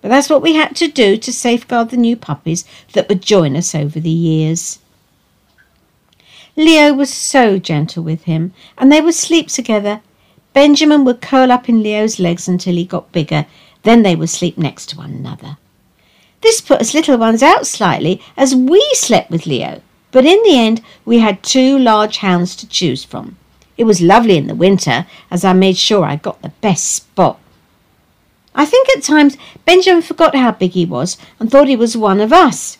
But 0.01 0.09
that's 0.09 0.27
what 0.27 0.41
we 0.41 0.55
had 0.55 0.75
to 0.77 0.87
do 0.87 1.17
to 1.17 1.31
safeguard 1.31 1.91
the 1.91 1.97
new 1.97 2.15
puppies 2.15 2.65
that 2.93 3.07
would 3.09 3.21
join 3.21 3.55
us 3.55 3.75
over 3.75 3.99
the 3.99 4.09
years. 4.09 4.79
Leo 6.55 6.95
was 6.95 7.13
so 7.13 7.59
gentle 7.59 8.03
with 8.03 8.23
him, 8.23 8.53
and 8.75 8.91
they 8.91 9.01
would 9.01 9.13
sleep 9.13 9.49
together. 9.49 10.01
Benjamin 10.51 11.05
would 11.05 11.21
curl 11.21 11.51
up 11.51 11.69
in 11.69 11.83
Leo's 11.83 12.19
legs 12.19 12.47
until 12.47 12.73
he 12.73 12.85
got 12.85 13.11
bigger, 13.11 13.45
then 13.83 14.01
they 14.01 14.15
would 14.15 14.31
sleep 14.31 14.57
next 14.57 14.87
to 14.87 14.97
one 14.97 15.11
another. 15.11 15.57
This 16.41 16.61
put 16.61 16.81
us 16.81 16.93
little 16.93 17.17
ones 17.17 17.41
out 17.41 17.65
slightly 17.65 18.21
as 18.37 18.55
we 18.55 18.85
slept 18.93 19.31
with 19.31 19.45
Leo, 19.45 19.81
but 20.11 20.25
in 20.25 20.41
the 20.43 20.57
end 20.57 20.81
we 21.05 21.19
had 21.19 21.43
two 21.43 21.77
large 21.79 22.17
hounds 22.17 22.55
to 22.57 22.67
choose 22.67 23.03
from. 23.03 23.37
It 23.77 23.83
was 23.83 24.01
lovely 24.01 24.37
in 24.37 24.47
the 24.47 24.55
winter 24.55 25.05
as 25.29 25.43
I 25.43 25.53
made 25.53 25.77
sure 25.77 26.05
I 26.05 26.15
got 26.15 26.41
the 26.41 26.53
best 26.61 26.91
spot. 26.91 27.39
I 28.53 28.65
think 28.65 28.87
at 28.89 29.03
times 29.03 29.37
Benjamin 29.65 30.01
forgot 30.01 30.35
how 30.35 30.51
big 30.51 30.71
he 30.71 30.85
was 30.85 31.17
and 31.39 31.51
thought 31.51 31.67
he 31.67 31.75
was 31.75 31.97
one 31.97 32.21
of 32.21 32.31
us. 32.31 32.77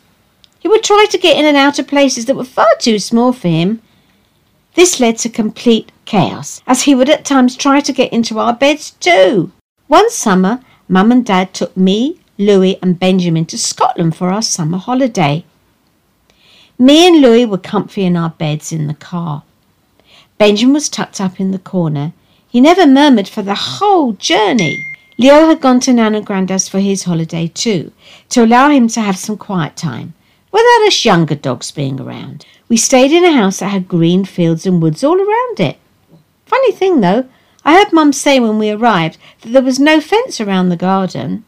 He 0.60 0.70
would 0.70 0.84
try 0.84 1.06
to 1.12 1.18
get 1.18 1.38
in 1.38 1.46
and 1.46 1.58
out 1.58 1.80
of 1.80 1.88
places 1.88 2.26
that 2.26 2.36
were 2.36 2.46
far 2.46 2.68
too 2.80 2.98
small 2.98 3.34
for 3.34 3.50
him. 3.50 3.82
This 4.74 5.00
led 5.00 5.18
to 5.20 5.30
complete 5.30 5.92
chaos, 6.06 6.62
as 6.66 6.84
he 6.84 6.96
would 6.96 7.10
at 7.10 7.26
times 7.26 7.56
try 7.56 7.82
to 7.82 7.94
get 7.94 8.12
into 8.12 8.40
our 8.40 8.54
beds 8.54 8.92
too. 8.92 9.52
One 9.88 10.10
summer, 10.10 10.62
Mum 10.88 11.12
and 11.12 11.26
Dad 11.26 11.54
took 11.54 11.76
me, 11.76 12.20
Louis, 12.38 12.78
and 12.82 13.00
Benjamin 13.00 13.46
to 13.46 13.58
Scotland 13.58 14.16
for 14.16 14.30
our 14.30 14.42
summer 14.42 14.78
holiday. 14.78 15.46
Me 16.78 17.08
and 17.08 17.22
Louis 17.22 17.46
were 17.46 17.58
comfy 17.58 18.04
in 18.04 18.18
our 18.18 18.32
beds 18.32 18.74
in 18.74 18.88
the 18.88 18.94
car. 18.94 19.44
Benjamin 20.38 20.74
was 20.74 20.90
tucked 20.90 21.22
up 21.22 21.40
in 21.40 21.52
the 21.52 21.60
corner. 21.60 22.12
He 22.50 22.60
never 22.60 22.86
murmured 22.86 23.30
for 23.30 23.42
the 23.42 23.56
whole 23.56 24.14
journey. 24.14 24.84
Leo 25.18 25.48
had 25.48 25.62
gone 25.62 25.80
to 25.82 25.94
Nan 25.94 26.14
and 26.14 26.26
Grandad's 26.26 26.68
for 26.68 26.80
his 26.80 27.04
holiday 27.04 27.48
too, 27.48 27.94
to 28.30 28.44
allow 28.44 28.70
him 28.70 28.90
to 28.90 29.00
have 29.00 29.18
some 29.18 29.38
quiet 29.38 29.78
time, 29.78 30.14
without 30.52 30.88
us 30.88 31.06
younger 31.06 31.36
dogs 31.36 31.72
being 31.72 32.02
around. 32.02 32.46
We 32.68 32.76
stayed 32.76 33.14
in 33.14 33.24
a 33.24 33.32
house 33.32 33.60
that 33.60 33.70
had 33.70 33.88
green 33.88 34.26
fields 34.26 34.66
and 34.66 34.82
woods 34.82 35.04
all 35.04 35.18
around 35.18 35.62
it. 35.62 35.78
Funny 36.46 36.74
thing 36.74 37.00
though, 37.00 37.30
I 37.64 37.76
heard 37.76 37.94
Mum 37.94 38.12
say 38.12 38.42
when 38.42 38.60
we 38.60 38.72
arrived 38.72 39.18
that 39.42 39.54
there 39.54 39.62
was 39.62 39.80
no 39.80 40.02
fence 40.02 40.42
around 40.42 40.68
the 40.68 40.76
garden. 40.76 41.46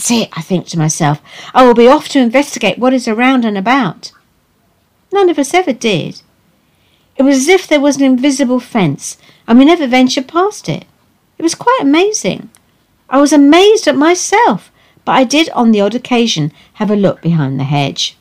That's 0.00 0.10
it, 0.12 0.30
I 0.32 0.40
think 0.40 0.66
to 0.68 0.78
myself. 0.78 1.20
I 1.52 1.66
will 1.66 1.74
be 1.74 1.86
off 1.86 2.08
to 2.08 2.20
investigate 2.20 2.78
what 2.78 2.94
is 2.94 3.06
around 3.06 3.44
and 3.44 3.58
about. 3.58 4.12
None 5.12 5.28
of 5.28 5.38
us 5.38 5.52
ever 5.52 5.74
did. 5.74 6.22
It 7.16 7.22
was 7.22 7.36
as 7.36 7.48
if 7.48 7.68
there 7.68 7.82
was 7.82 7.98
an 7.98 8.04
invisible 8.04 8.60
fence, 8.60 9.18
and 9.46 9.58
we 9.58 9.66
never 9.66 9.86
ventured 9.86 10.26
past 10.26 10.70
it. 10.70 10.86
It 11.36 11.42
was 11.42 11.54
quite 11.54 11.80
amazing. 11.82 12.48
I 13.10 13.20
was 13.20 13.34
amazed 13.34 13.86
at 13.86 13.94
myself, 13.94 14.72
but 15.04 15.12
I 15.12 15.24
did 15.24 15.50
on 15.50 15.70
the 15.70 15.82
odd 15.82 15.94
occasion 15.94 16.50
have 16.80 16.90
a 16.90 16.96
look 16.96 17.20
behind 17.20 17.60
the 17.60 17.64
hedge. 17.64 18.16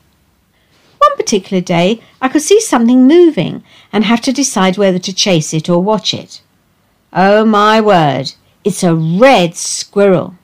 One 0.98 1.16
particular 1.16 1.62
day 1.62 2.02
I 2.22 2.28
could 2.28 2.42
see 2.42 2.60
something 2.60 3.08
moving 3.08 3.64
and 3.94 4.04
have 4.04 4.20
to 4.24 4.34
decide 4.34 4.78
whether 4.78 5.00
to 5.00 5.16
chase 5.16 5.54
it 5.54 5.70
or 5.70 5.82
watch 5.82 6.14
it. 6.14 6.42
Oh 7.14 7.46
my 7.46 7.80
word, 7.80 8.34
it's 8.66 8.84
a 8.84 8.94
red 8.94 9.56
squirrel. 9.56 10.36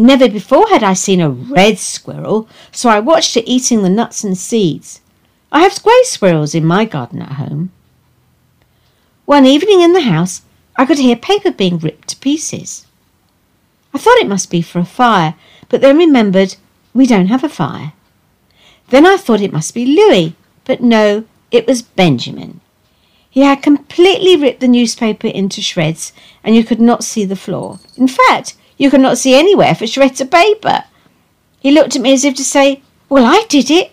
Never 0.00 0.30
before 0.30 0.66
had 0.70 0.82
I 0.82 0.94
seen 0.94 1.20
a 1.20 1.28
red 1.28 1.78
squirrel, 1.78 2.48
so 2.72 2.88
I 2.88 3.00
watched 3.00 3.36
it 3.36 3.46
eating 3.46 3.82
the 3.82 3.90
nuts 3.90 4.24
and 4.24 4.36
seeds. 4.36 5.02
I 5.52 5.60
have 5.60 5.82
grey 5.82 6.00
squirrels 6.04 6.54
in 6.54 6.64
my 6.64 6.86
garden 6.86 7.20
at 7.20 7.32
home. 7.32 7.70
One 9.26 9.44
evening 9.44 9.82
in 9.82 9.92
the 9.92 10.00
house, 10.00 10.40
I 10.74 10.86
could 10.86 10.96
hear 10.96 11.16
paper 11.16 11.50
being 11.50 11.76
ripped 11.76 12.08
to 12.08 12.16
pieces. 12.16 12.86
I 13.92 13.98
thought 13.98 14.16
it 14.16 14.26
must 14.26 14.50
be 14.50 14.62
for 14.62 14.78
a 14.78 14.86
fire, 14.86 15.34
but 15.68 15.82
then 15.82 15.98
remembered 15.98 16.56
we 16.94 17.06
don't 17.06 17.26
have 17.26 17.44
a 17.44 17.50
fire. 17.50 17.92
Then 18.88 19.04
I 19.04 19.18
thought 19.18 19.42
it 19.42 19.52
must 19.52 19.74
be 19.74 19.84
Louis, 19.84 20.34
but 20.64 20.80
no, 20.80 21.24
it 21.50 21.66
was 21.66 21.82
Benjamin. 21.82 22.62
He 23.28 23.42
had 23.42 23.62
completely 23.62 24.34
ripped 24.34 24.60
the 24.60 24.66
newspaper 24.66 25.26
into 25.26 25.60
shreds, 25.60 26.14
and 26.42 26.56
you 26.56 26.64
could 26.64 26.80
not 26.80 27.04
see 27.04 27.26
the 27.26 27.36
floor. 27.36 27.80
In 27.98 28.08
fact, 28.08 28.54
you 28.80 28.90
could 28.90 29.02
not 29.02 29.18
see 29.18 29.34
anywhere 29.34 29.74
for 29.74 29.86
shreds 29.86 30.22
of 30.22 30.30
paper. 30.30 30.84
He 31.60 31.70
looked 31.70 31.96
at 31.96 32.00
me 32.00 32.14
as 32.14 32.24
if 32.24 32.34
to 32.36 32.44
say, 32.44 32.82
Well, 33.10 33.26
I 33.26 33.44
did 33.50 33.70
it. 33.70 33.92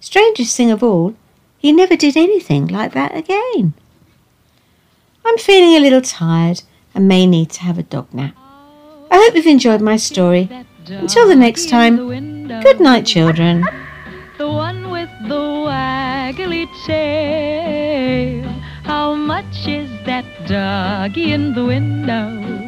Strangest 0.00 0.56
thing 0.56 0.72
of 0.72 0.82
all, 0.82 1.14
he 1.58 1.70
never 1.70 1.94
did 1.94 2.16
anything 2.16 2.66
like 2.66 2.92
that 2.94 3.14
again. 3.14 3.74
I'm 5.24 5.38
feeling 5.38 5.76
a 5.76 5.80
little 5.80 6.00
tired 6.00 6.62
and 6.92 7.06
may 7.06 7.24
need 7.24 7.50
to 7.50 7.60
have 7.60 7.78
a 7.78 7.84
dog 7.84 8.12
nap. 8.12 8.34
I 9.12 9.18
hope 9.18 9.36
you've 9.36 9.46
enjoyed 9.46 9.80
my 9.80 9.96
story. 9.96 10.50
Until 10.88 11.28
the 11.28 11.36
next 11.36 11.68
time, 11.68 12.48
good 12.60 12.80
night, 12.80 13.06
children. 13.06 13.64
The 14.38 14.48
one 14.48 14.90
with 14.90 15.10
the 15.28 15.44
waggly 15.68 16.66
tail. 16.84 18.48
How 18.82 19.14
much 19.14 19.68
is 19.68 19.88
that 20.04 20.24
doggy 20.48 21.30
in 21.30 21.54
the 21.54 21.64
window? 21.64 22.58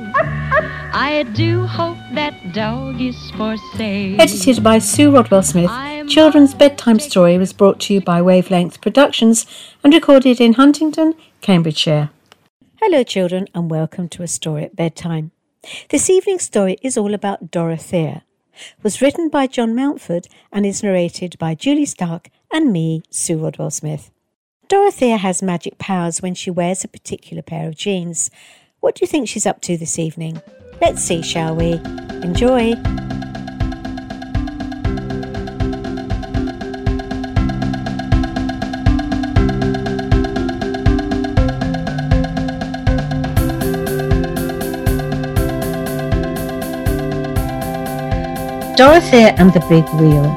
I 0.92 1.22
do 1.34 1.66
hope 1.66 1.98
that 2.14 2.52
dog 2.52 3.00
is 3.00 3.30
for 3.36 3.56
sale. 3.76 4.20
Edited 4.20 4.62
by 4.62 4.80
Sue 4.80 5.12
Rodwell 5.12 5.44
Smith, 5.44 5.70
Children's 6.08 6.52
Bedtime 6.52 6.98
Story 6.98 7.38
was 7.38 7.52
brought 7.52 7.78
to 7.80 7.94
you 7.94 8.00
by 8.00 8.20
Wavelength 8.20 8.80
Productions 8.80 9.46
and 9.84 9.94
recorded 9.94 10.40
in 10.40 10.54
Huntingdon, 10.54 11.14
Cambridgeshire. 11.42 12.10
Hello, 12.80 13.04
children, 13.04 13.46
and 13.54 13.70
welcome 13.70 14.08
to 14.08 14.24
A 14.24 14.26
Story 14.26 14.64
at 14.64 14.74
Bedtime. 14.74 15.30
This 15.90 16.10
evening's 16.10 16.42
story 16.42 16.76
is 16.82 16.98
all 16.98 17.14
about 17.14 17.52
Dorothea. 17.52 18.24
Was 18.82 19.00
written 19.00 19.28
by 19.28 19.46
John 19.46 19.76
Mountford 19.76 20.26
and 20.50 20.66
is 20.66 20.82
narrated 20.82 21.38
by 21.38 21.54
Julie 21.54 21.86
Stark 21.86 22.30
and 22.52 22.72
me, 22.72 23.04
Sue 23.10 23.38
Rodwell 23.38 23.70
Smith. 23.70 24.10
Dorothea 24.66 25.18
has 25.18 25.40
magic 25.40 25.78
powers 25.78 26.20
when 26.20 26.34
she 26.34 26.50
wears 26.50 26.82
a 26.82 26.88
particular 26.88 27.42
pair 27.42 27.68
of 27.68 27.76
jeans. 27.76 28.28
What 28.80 28.96
do 28.96 29.04
you 29.04 29.06
think 29.06 29.28
she's 29.28 29.46
up 29.46 29.60
to 29.62 29.76
this 29.76 29.96
evening? 29.96 30.42
Let's 30.80 31.02
see, 31.02 31.22
shall 31.22 31.54
we? 31.54 31.74
Enjoy! 32.22 32.74
Dorothea 48.80 49.34
and 49.36 49.52
the 49.52 49.60
Big 49.68 49.84
Wheel. 50.00 50.34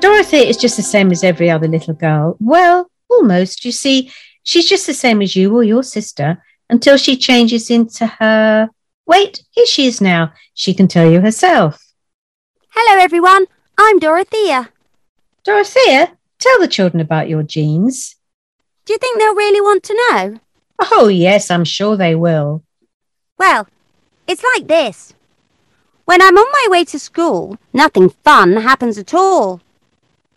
Dorothea 0.00 0.44
is 0.44 0.56
just 0.56 0.78
the 0.78 0.82
same 0.82 1.12
as 1.12 1.22
every 1.22 1.50
other 1.50 1.68
little 1.68 1.92
girl. 1.92 2.38
Well, 2.40 2.90
almost. 3.10 3.66
You 3.66 3.72
see, 3.72 4.10
she's 4.44 4.66
just 4.66 4.86
the 4.86 4.94
same 4.94 5.20
as 5.20 5.36
you 5.36 5.54
or 5.54 5.62
your 5.62 5.82
sister 5.82 6.42
until 6.70 6.96
she 6.96 7.18
changes 7.18 7.68
into 7.68 8.06
her. 8.06 8.70
Wait, 9.08 9.42
here 9.52 9.64
she 9.64 9.86
is 9.86 10.02
now. 10.02 10.34
She 10.52 10.74
can 10.74 10.86
tell 10.86 11.10
you 11.10 11.22
herself. 11.22 11.82
Hello, 12.68 13.02
everyone. 13.02 13.46
I'm 13.78 13.98
Dorothea. 13.98 14.68
Dorothea, 15.44 16.12
tell 16.38 16.60
the 16.60 16.68
children 16.68 17.00
about 17.00 17.26
your 17.26 17.42
jeans. 17.42 18.16
Do 18.84 18.92
you 18.92 18.98
think 18.98 19.18
they'll 19.18 19.34
really 19.34 19.62
want 19.62 19.82
to 19.84 19.94
know? 20.10 20.40
Oh, 20.92 21.08
yes, 21.08 21.50
I'm 21.50 21.64
sure 21.64 21.96
they 21.96 22.14
will. 22.14 22.62
Well, 23.38 23.66
it's 24.26 24.44
like 24.54 24.68
this. 24.68 25.14
When 26.04 26.20
I'm 26.20 26.36
on 26.36 26.52
my 26.52 26.66
way 26.68 26.84
to 26.84 26.98
school, 26.98 27.56
nothing 27.72 28.10
fun 28.10 28.58
happens 28.58 28.98
at 28.98 29.14
all. 29.14 29.62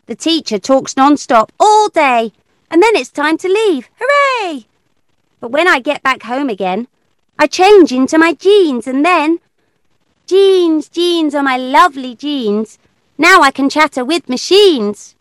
The 0.05 0.15
teacher 0.15 0.59
talks 0.59 0.95
non-stop 0.95 1.51
all 1.59 1.89
day, 1.89 2.31
and 2.69 2.81
then 2.81 2.95
it's 2.95 3.11
time 3.11 3.37
to 3.39 3.49
leave. 3.49 3.89
Hooray! 3.99 4.65
But 5.41 5.51
when 5.51 5.67
I 5.67 5.79
get 5.79 6.03
back 6.03 6.23
home 6.23 6.47
again, 6.47 6.87
I 7.41 7.47
change 7.47 7.91
into 7.91 8.19
my 8.19 8.33
jeans 8.33 8.85
and 8.85 9.03
then... 9.03 9.39
Jeans, 10.27 10.87
jeans 10.87 11.33
are 11.33 11.41
my 11.41 11.57
lovely 11.57 12.13
jeans. 12.13 12.77
Now 13.17 13.41
I 13.41 13.49
can 13.49 13.67
chatter 13.67 14.05
with 14.05 14.29
machines. 14.29 15.15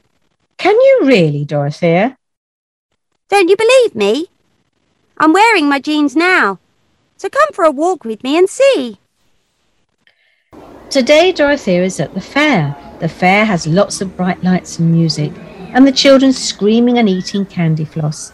Can 0.58 0.74
you 0.74 1.00
really, 1.04 1.46
Dorothea? 1.46 2.18
Don't 3.30 3.48
you 3.48 3.56
believe 3.56 3.94
me? 3.94 4.26
I'm 5.16 5.32
wearing 5.32 5.66
my 5.66 5.80
jeans 5.80 6.14
now. 6.14 6.58
So 7.16 7.30
come 7.30 7.54
for 7.54 7.64
a 7.64 7.70
walk 7.70 8.04
with 8.04 8.22
me 8.22 8.36
and 8.36 8.50
see. 8.50 8.98
Today, 10.90 11.32
Dorothea 11.32 11.82
is 11.82 12.00
at 12.00 12.12
the 12.12 12.20
fair. 12.20 12.76
The 12.98 13.08
fair 13.08 13.46
has 13.46 13.66
lots 13.66 14.02
of 14.02 14.14
bright 14.14 14.44
lights 14.44 14.78
and 14.78 14.92
music, 14.92 15.32
and 15.72 15.86
the 15.86 16.00
children 16.02 16.34
screaming 16.34 16.98
and 16.98 17.08
eating 17.08 17.46
candy 17.46 17.86
floss. 17.86 18.32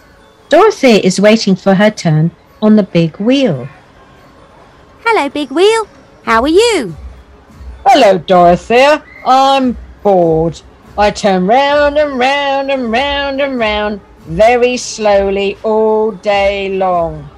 Dorothea 0.48 0.98
is 1.04 1.20
waiting 1.20 1.54
for 1.54 1.74
her 1.74 1.92
turn 1.92 2.32
on 2.60 2.74
the 2.74 2.82
big 2.82 3.16
wheel. 3.18 3.68
Hello, 5.08 5.28
Big 5.28 5.52
Wheel. 5.52 5.86
How 6.24 6.42
are 6.42 6.48
you? 6.48 6.96
Hello, 7.84 8.18
Dorothea. 8.18 9.04
I'm 9.24 9.76
bored. 10.02 10.60
I 10.98 11.12
turn 11.12 11.46
round 11.46 11.96
and 11.96 12.18
round 12.18 12.72
and 12.72 12.90
round 12.90 13.40
and 13.40 13.56
round 13.56 14.00
very 14.22 14.76
slowly 14.76 15.58
all 15.62 16.10
day 16.10 16.76
long. 16.76 17.30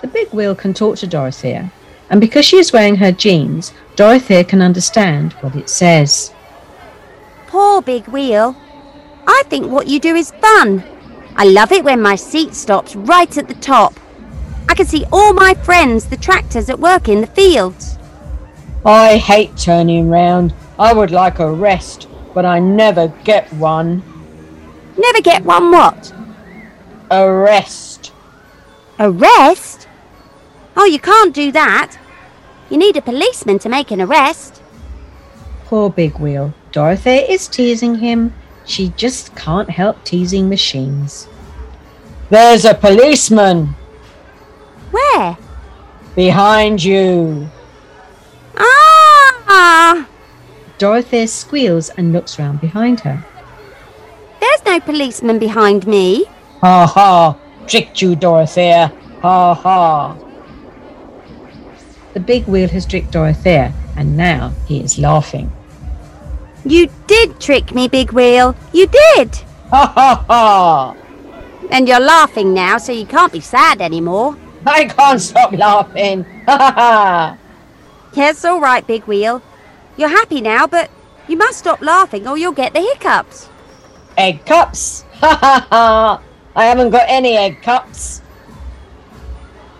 The 0.00 0.08
big 0.08 0.32
wheel 0.32 0.56
can 0.56 0.74
talk 0.74 0.98
to 0.98 1.06
Dorothea, 1.06 1.70
and 2.10 2.20
because 2.20 2.44
she 2.44 2.56
is 2.56 2.72
wearing 2.72 2.96
her 2.96 3.12
jeans, 3.12 3.72
Dorothea 3.94 4.42
can 4.42 4.60
understand 4.60 5.34
what 5.34 5.54
it 5.54 5.68
says. 5.68 6.34
Poor 7.46 7.80
Big 7.80 8.08
Wheel. 8.08 8.56
I 9.28 9.44
think 9.46 9.70
what 9.70 9.86
you 9.86 10.00
do 10.00 10.16
is 10.16 10.32
fun. 10.32 10.82
I 11.36 11.44
love 11.44 11.70
it 11.70 11.84
when 11.84 12.02
my 12.02 12.16
seat 12.16 12.54
stops 12.54 12.96
right 12.96 13.38
at 13.38 13.46
the 13.46 13.54
top. 13.54 13.94
I 14.74 14.76
can 14.76 14.86
see 14.86 15.06
all 15.12 15.32
my 15.32 15.54
friends, 15.54 16.06
the 16.06 16.16
tractors 16.16 16.68
at 16.68 16.80
work 16.80 17.08
in 17.08 17.20
the 17.20 17.28
fields. 17.28 17.96
I 18.84 19.18
hate 19.18 19.56
turning 19.56 20.10
round. 20.10 20.52
I 20.80 20.92
would 20.92 21.12
like 21.12 21.38
a 21.38 21.48
rest, 21.48 22.08
but 22.34 22.44
I 22.44 22.58
never 22.58 23.06
get 23.22 23.52
one. 23.52 24.02
Never 24.98 25.20
get 25.20 25.44
one 25.44 25.70
what? 25.70 26.12
A 27.12 27.30
rest. 27.30 28.10
A 28.98 29.12
rest? 29.12 29.86
Oh, 30.76 30.86
you 30.86 30.98
can't 30.98 31.32
do 31.32 31.52
that. 31.52 31.96
You 32.68 32.76
need 32.76 32.96
a 32.96 33.00
policeman 33.00 33.60
to 33.60 33.68
make 33.68 33.92
an 33.92 34.02
arrest. 34.02 34.60
Poor 35.66 35.88
Big 35.88 36.18
Wheel. 36.18 36.52
Dorothea 36.72 37.22
is 37.22 37.46
teasing 37.46 37.94
him. 37.94 38.34
She 38.64 38.88
just 38.96 39.36
can't 39.36 39.70
help 39.70 40.02
teasing 40.02 40.48
machines. 40.48 41.28
There's 42.28 42.64
a 42.64 42.74
policeman 42.74 43.76
Where? 45.14 45.36
behind 46.16 46.82
you. 46.82 47.48
Ah! 48.56 50.08
Dorothea 50.78 51.28
squeals 51.28 51.88
and 51.90 52.12
looks 52.12 52.38
round 52.38 52.60
behind 52.60 53.00
her. 53.00 53.24
There's 54.40 54.64
no 54.64 54.80
policeman 54.80 55.38
behind 55.38 55.86
me. 55.86 56.24
Ha 56.60 56.86
ha. 56.86 57.36
Tricked 57.66 58.02
you, 58.02 58.16
Dorothea. 58.16 58.92
Ha 59.22 59.54
ha. 59.54 60.16
The 62.12 62.20
big 62.20 62.46
wheel 62.46 62.68
has 62.68 62.86
tricked 62.86 63.12
Dorothea, 63.12 63.72
and 63.96 64.16
now 64.16 64.52
he 64.66 64.80
is 64.80 64.98
laughing. 64.98 65.50
You 66.64 66.88
did 67.06 67.40
trick 67.40 67.74
me, 67.74 67.88
Big 67.88 68.12
Wheel. 68.12 68.56
You 68.72 68.86
did. 68.86 69.34
Ha 69.70 69.86
ha 69.86 70.24
ha. 70.26 70.96
And 71.70 71.88
you're 71.88 72.00
laughing 72.00 72.54
now, 72.54 72.78
so 72.78 72.92
you 72.92 73.06
can't 73.06 73.32
be 73.32 73.40
sad 73.40 73.80
anymore. 73.80 74.36
I 74.66 74.86
can't 74.86 75.20
stop 75.20 75.52
laughing. 75.52 76.24
Ha 76.46 76.56
ha 76.56 76.72
ha. 76.72 77.38
Yes, 78.14 78.44
all 78.44 78.60
right, 78.60 78.86
Big 78.86 79.04
Wheel. 79.04 79.42
You're 79.96 80.08
happy 80.08 80.40
now, 80.40 80.66
but 80.66 80.90
you 81.28 81.36
must 81.36 81.58
stop 81.58 81.82
laughing 81.82 82.26
or 82.26 82.38
you'll 82.38 82.52
get 82.52 82.72
the 82.72 82.80
hiccups. 82.80 83.48
Egg 84.16 84.46
cups. 84.46 85.04
Ha 85.14 85.38
ha 85.40 85.66
ha. 85.70 86.22
I 86.56 86.64
haven't 86.64 86.90
got 86.90 87.04
any 87.08 87.36
egg 87.36 87.60
cups. 87.62 88.22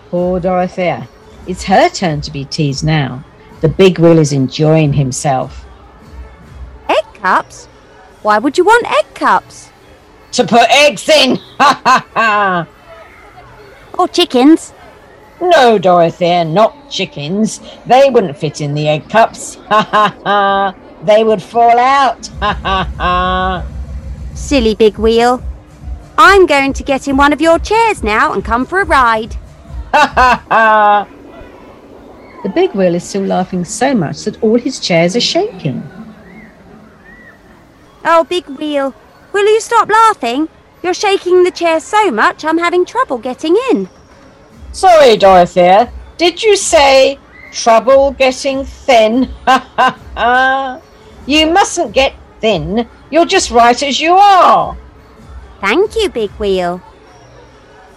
Poor 0.09 0.39
Dorothea. 0.39 1.07
It's 1.47 1.63
her 1.63 1.89
turn 1.89 2.21
to 2.21 2.31
be 2.31 2.45
teased 2.45 2.83
now. 2.83 3.23
The 3.61 3.69
big 3.69 3.97
wheel 3.97 4.19
is 4.19 4.33
enjoying 4.33 4.93
himself. 4.93 5.65
Egg 6.89 7.05
cups? 7.15 7.65
Why 8.21 8.37
would 8.37 8.57
you 8.57 8.65
want 8.65 8.85
egg 8.85 9.13
cups? 9.15 9.69
To 10.33 10.43
put 10.43 10.69
eggs 10.69 11.07
in. 11.09 11.37
Ha 11.57 11.81
ha 11.83 12.07
ha. 12.13 12.67
Or 13.97 14.07
chickens? 14.07 14.73
No, 15.41 15.77
Dorothea, 15.77 16.45
not 16.45 16.89
chickens. 16.89 17.59
They 17.85 18.09
wouldn't 18.09 18.37
fit 18.37 18.61
in 18.61 18.73
the 18.73 18.87
egg 18.87 19.09
cups. 19.09 19.55
Ha 19.69 19.81
ha 19.81 20.15
ha. 20.23 20.75
They 21.03 21.23
would 21.23 21.41
fall 21.41 21.77
out. 21.77 22.27
Ha 22.39 22.53
ha 22.53 22.93
ha. 22.97 23.65
Silly 24.33 24.75
Big 24.75 24.97
Wheel. 24.97 25.43
I'm 26.17 26.45
going 26.45 26.73
to 26.73 26.83
get 26.83 27.07
in 27.07 27.17
one 27.17 27.33
of 27.33 27.41
your 27.41 27.59
chairs 27.59 28.01
now 28.01 28.31
and 28.31 28.43
come 28.43 28.65
for 28.65 28.79
a 28.79 28.85
ride. 28.85 29.33
Ha 29.91 30.11
ha 30.15 30.45
ha. 30.49 31.07
The 32.43 32.49
big 32.49 32.73
wheel 32.73 32.93
is 32.93 33.03
still 33.03 33.23
laughing 33.25 33.65
so 33.65 33.95
much 33.95 34.23
that 34.25 34.41
all 34.43 34.59
his 34.59 34.79
chairs 34.79 35.15
are 35.15 35.21
shaking. 35.21 35.81
Oh, 38.03 38.23
Big 38.23 38.45
Wheel, 38.45 38.93
will 39.33 39.51
you 39.51 39.59
stop 39.59 39.89
laughing? 39.89 40.47
You're 40.83 40.93
shaking 40.93 41.43
the 41.43 41.49
chair 41.49 41.79
so 41.79 42.11
much 42.11 42.45
I'm 42.45 42.59
having 42.59 42.85
trouble 42.85 43.17
getting 43.17 43.57
in. 43.71 43.89
Sorry, 44.75 45.15
Dorothea. 45.15 45.89
Did 46.17 46.43
you 46.43 46.57
say 46.57 47.17
trouble 47.53 48.11
getting 48.11 48.65
thin? 48.65 49.29
Ha 49.45 49.71
ha 49.77 49.97
ha. 50.17 50.81
You 51.25 51.49
mustn't 51.49 51.93
get 51.93 52.13
thin. 52.41 52.85
You're 53.09 53.25
just 53.25 53.51
right 53.51 53.81
as 53.81 54.01
you 54.01 54.15
are. 54.15 54.77
Thank 55.61 55.95
you, 55.95 56.09
Big 56.09 56.29
Wheel. 56.31 56.81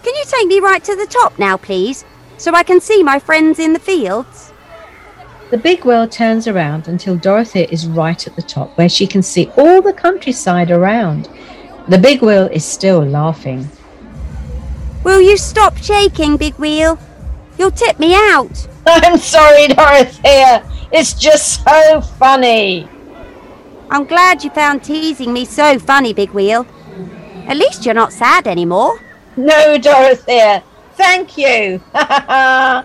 Can 0.04 0.14
you 0.14 0.24
take 0.24 0.46
me 0.46 0.60
right 0.60 0.84
to 0.84 0.94
the 0.94 1.06
top 1.06 1.36
now, 1.36 1.56
please, 1.56 2.04
so 2.36 2.54
I 2.54 2.62
can 2.62 2.80
see 2.80 3.02
my 3.02 3.18
friends 3.18 3.58
in 3.58 3.72
the 3.72 3.80
fields? 3.80 4.52
The 5.50 5.58
big 5.58 5.84
wheel 5.84 6.06
turns 6.06 6.46
around 6.46 6.86
until 6.86 7.16
Dorothea 7.16 7.66
is 7.72 7.88
right 7.88 8.24
at 8.24 8.36
the 8.36 8.42
top 8.42 8.78
where 8.78 8.88
she 8.88 9.08
can 9.08 9.24
see 9.24 9.50
all 9.56 9.82
the 9.82 9.92
countryside 9.92 10.70
around. 10.70 11.28
The 11.88 11.98
big 11.98 12.22
wheel 12.22 12.46
is 12.52 12.64
still 12.64 13.04
laughing. 13.04 13.68
Will 15.04 15.20
you 15.20 15.36
stop 15.36 15.76
shaking, 15.76 16.36
Big 16.36 16.54
Wheel? 16.54 16.98
You'll 17.58 17.70
tip 17.70 17.98
me 17.98 18.14
out. 18.14 18.66
I'm 18.86 19.18
sorry, 19.18 19.68
Dorothea. 19.68 20.68
It's 20.92 21.12
just 21.14 21.64
so 21.64 22.00
funny. 22.00 22.88
I'm 23.90 24.04
glad 24.04 24.44
you 24.44 24.50
found 24.50 24.84
teasing 24.84 25.32
me 25.32 25.44
so 25.44 25.78
funny, 25.78 26.12
Big 26.12 26.30
Wheel. 26.30 26.66
At 27.46 27.56
least 27.56 27.84
you're 27.84 27.94
not 27.94 28.12
sad 28.12 28.46
anymore. 28.46 29.00
No, 29.36 29.78
Dorothea. 29.78 30.62
thank 30.94 31.38
you. 31.38 31.80
That's 31.92 32.84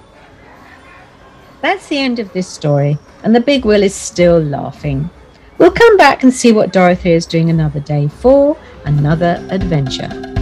the 1.87 1.97
end 1.97 2.19
of 2.19 2.31
this 2.33 2.47
story, 2.47 2.97
and 3.23 3.35
the 3.35 3.39
big 3.39 3.65
wheel 3.65 3.83
is 3.83 3.95
still 3.95 4.39
laughing. 4.39 5.09
We'll 5.57 5.71
come 5.71 5.95
back 5.97 6.23
and 6.23 6.33
see 6.33 6.51
what 6.51 6.73
Dorothy 6.73 7.11
is 7.13 7.25
doing 7.25 7.49
another 7.49 7.79
day 7.79 8.07
for 8.09 8.57
another 8.85 9.45
adventure. 9.49 10.32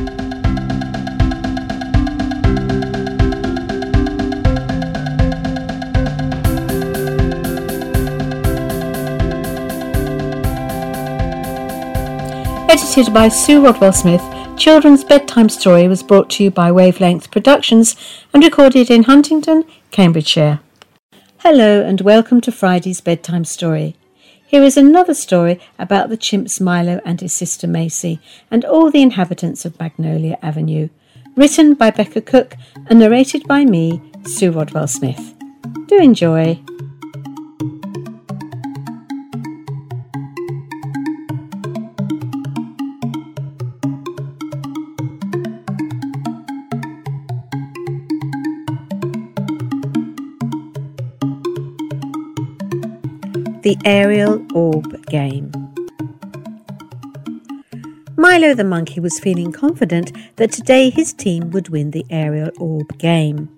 Edited 12.72 13.14
by 13.14 13.28
Sue 13.28 13.62
Rodwell 13.62 13.92
Smith, 13.92 14.24
Children's 14.58 15.04
Bedtime 15.04 15.50
Story 15.50 15.90
was 15.90 16.02
brought 16.02 16.30
to 16.30 16.46
you 16.46 16.50
by 16.50 16.72
Wavelength 16.72 17.30
Productions 17.30 17.98
and 18.34 18.42
recorded 18.42 18.90
in 18.90 19.04
Huntingdon, 19.04 19.66
Cambridgeshire. 19.92 20.62
Hello 21.40 21.82
and 21.82 22.00
welcome 22.00 22.40
to 22.40 22.50
Friday's 22.50 23.02
Bedtime 23.02 23.44
Story. 23.44 23.98
Here 24.48 24.64
is 24.64 24.78
another 24.78 25.14
story 25.14 25.60
about 25.78 26.08
the 26.08 26.16
chimps 26.16 26.62
Milo 26.62 27.02
and 27.04 27.20
his 27.20 27.34
sister 27.34 27.68
Macy 27.68 28.22
and 28.50 28.64
all 28.64 28.90
the 28.90 29.02
inhabitants 29.02 29.66
of 29.66 29.78
Magnolia 29.78 30.38
Avenue, 30.42 30.88
written 31.36 31.74
by 31.74 31.92
Becca 31.92 32.22
Cook 32.22 32.56
and 32.88 33.00
narrated 33.00 33.46
by 33.50 33.66
me, 33.66 34.02
Sue 34.24 34.50
Rodwell 34.50 34.88
Smith. 34.88 35.34
Do 35.88 35.98
enjoy. 35.98 36.58
The 53.64 53.78
Aerial 53.86 54.44
Orb 54.56 55.06
Game. 55.06 55.52
Milo 58.18 58.56
the 58.56 58.64
monkey 58.64 59.00
was 59.00 59.20
feeling 59.20 59.52
confident 59.52 60.12
that 60.38 60.52
today 60.52 60.90
his 60.90 61.14
team 61.14 61.52
would 61.52 61.70
win 61.70 61.92
the 61.92 62.04
Aerial 62.10 62.50
Orb 62.58 62.98
Game. 62.98 63.56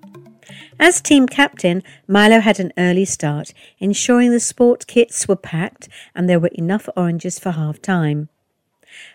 As 0.77 0.99
team 0.99 1.25
captain, 1.25 1.83
Milo 2.05 2.41
had 2.41 2.59
an 2.59 2.73
early 2.77 3.05
start, 3.05 3.53
ensuring 3.79 4.31
the 4.31 4.41
sport 4.41 4.87
kits 4.87 5.25
were 5.25 5.37
packed 5.37 5.87
and 6.13 6.27
there 6.27 6.39
were 6.39 6.51
enough 6.53 6.89
oranges 6.97 7.39
for 7.39 7.51
half 7.51 7.81
time. 7.81 8.27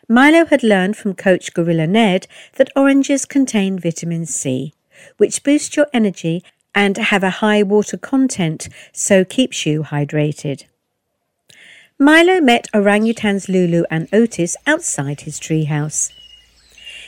Milo 0.09 0.47
had 0.47 0.63
learned 0.63 0.97
from 0.97 1.13
coach 1.13 1.53
Gorilla 1.53 1.87
Ned 1.87 2.27
that 2.55 2.73
oranges 2.75 3.27
contain 3.27 3.79
vitamin 3.79 4.25
C, 4.25 4.73
which 5.19 5.43
boosts 5.43 5.77
your 5.77 5.89
energy 5.93 6.43
and 6.75 6.97
have 6.97 7.23
a 7.23 7.41
high 7.45 7.63
water 7.63 7.99
content, 7.99 8.71
so 8.91 9.23
keeps 9.23 9.67
you 9.67 9.83
hydrated. 9.83 10.65
Milo 12.01 12.41
met 12.41 12.69
orangutans 12.73 13.49
Lulu 13.49 13.83
and 13.91 14.09
Otis 14.13 14.57
outside 14.69 15.23
his 15.23 15.41
treehouse. 15.41 16.13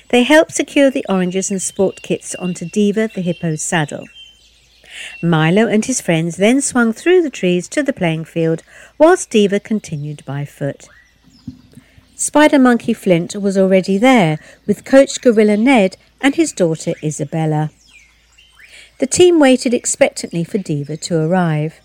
They 0.09 0.25
helped 0.25 0.53
secure 0.53 0.91
the 0.91 1.07
oranges 1.09 1.49
and 1.49 1.63
sport 1.63 2.03
kits 2.03 2.35
onto 2.35 2.65
Diva 2.65 3.09
the 3.15 3.21
hippo's 3.21 3.63
saddle. 3.63 4.09
Milo 5.23 5.69
and 5.69 5.85
his 5.85 6.01
friends 6.01 6.39
then 6.39 6.61
swung 6.61 6.93
through 6.93 7.23
the 7.23 7.31
trees 7.31 7.69
to 7.69 7.85
the 7.85 7.93
playing 7.93 8.25
field, 8.25 8.65
whilst 8.99 9.31
Diva 9.31 9.61
continued 9.61 10.25
by 10.25 10.45
foot. 10.45 10.89
Spider 12.17 12.59
Monkey 12.59 12.93
Flint 12.93 13.37
was 13.37 13.57
already 13.57 13.97
there 13.97 14.41
with 14.67 14.85
Coach 14.85 15.21
Gorilla 15.21 15.57
Ned 15.57 15.97
and 16.21 16.35
his 16.35 16.51
daughter 16.51 16.95
Isabella. 17.01 17.71
The 18.99 19.07
team 19.07 19.39
waited 19.39 19.73
expectantly 19.73 20.43
for 20.43 20.59
Diva 20.59 20.97
to 20.97 21.21
arrive. 21.21 21.81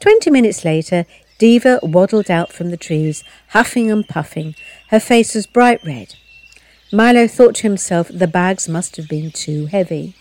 Twenty 0.00 0.30
minutes 0.30 0.64
later, 0.64 1.06
Diva 1.40 1.80
waddled 1.82 2.30
out 2.30 2.52
from 2.52 2.70
the 2.70 2.76
trees, 2.76 3.24
huffing 3.48 3.90
and 3.90 4.06
puffing. 4.06 4.54
Her 4.88 5.00
face 5.00 5.34
was 5.34 5.46
bright 5.46 5.82
red. 5.82 6.14
Milo 6.92 7.26
thought 7.26 7.54
to 7.56 7.62
himself 7.62 8.08
the 8.12 8.26
bags 8.26 8.68
must 8.68 8.96
have 8.96 9.08
been 9.08 9.30
too 9.30 9.64
heavy. 9.64 10.14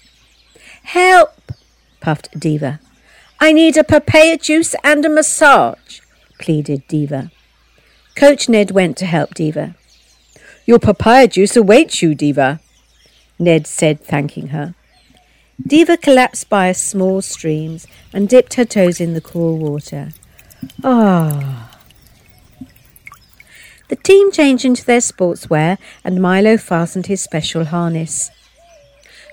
Help! 0.83 1.51
puffed 1.99 2.39
Diva. 2.39 2.79
I 3.37 3.51
need 3.51 3.75
a 3.75 3.83
papaya 3.83 4.37
juice 4.37 4.75
and 4.81 5.03
a 5.03 5.09
massage, 5.09 5.99
pleaded 6.39 6.87
Diva. 6.87 7.31
Coach 8.15 8.47
Ned 8.47 8.71
went 8.71 8.95
to 8.99 9.05
help 9.05 9.33
Diva. 9.33 9.75
Your 10.65 10.79
papaya 10.79 11.27
juice 11.27 11.57
awaits 11.57 12.01
you, 12.01 12.15
Diva, 12.15 12.61
Ned 13.37 13.67
said, 13.67 13.99
thanking 14.01 14.47
her. 14.47 14.73
Diva 15.61 15.97
collapsed 15.97 16.47
by 16.47 16.67
a 16.67 16.73
small 16.73 17.21
stream 17.21 17.79
and 18.13 18.29
dipped 18.29 18.53
her 18.53 18.63
toes 18.63 19.01
in 19.01 19.15
the 19.15 19.21
cool 19.21 19.57
water. 19.57 20.11
Ah. 20.83 21.69
The 23.89 23.95
team 23.95 24.31
changed 24.31 24.65
into 24.65 24.85
their 24.85 24.99
sportswear 24.99 25.77
and 26.03 26.21
Milo 26.21 26.57
fastened 26.57 27.07
his 27.07 27.21
special 27.21 27.65
harness. 27.65 28.29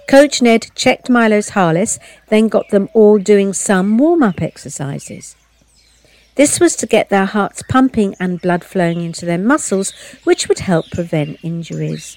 Coach 0.08 0.40
Ned 0.40 0.70
checked 0.74 1.10
Milo's 1.10 1.50
harness, 1.50 1.98
then 2.28 2.48
got 2.48 2.70
them 2.70 2.88
all 2.94 3.18
doing 3.18 3.52
some 3.52 3.98
warm 3.98 4.22
up 4.22 4.40
exercises. 4.40 5.36
This 6.36 6.60
was 6.60 6.76
to 6.76 6.86
get 6.86 7.08
their 7.08 7.24
hearts 7.24 7.62
pumping 7.68 8.14
and 8.20 8.40
blood 8.40 8.62
flowing 8.62 9.00
into 9.00 9.26
their 9.26 9.38
muscles, 9.38 9.92
which 10.24 10.48
would 10.48 10.60
help 10.60 10.90
prevent 10.90 11.38
injuries. 11.42 12.16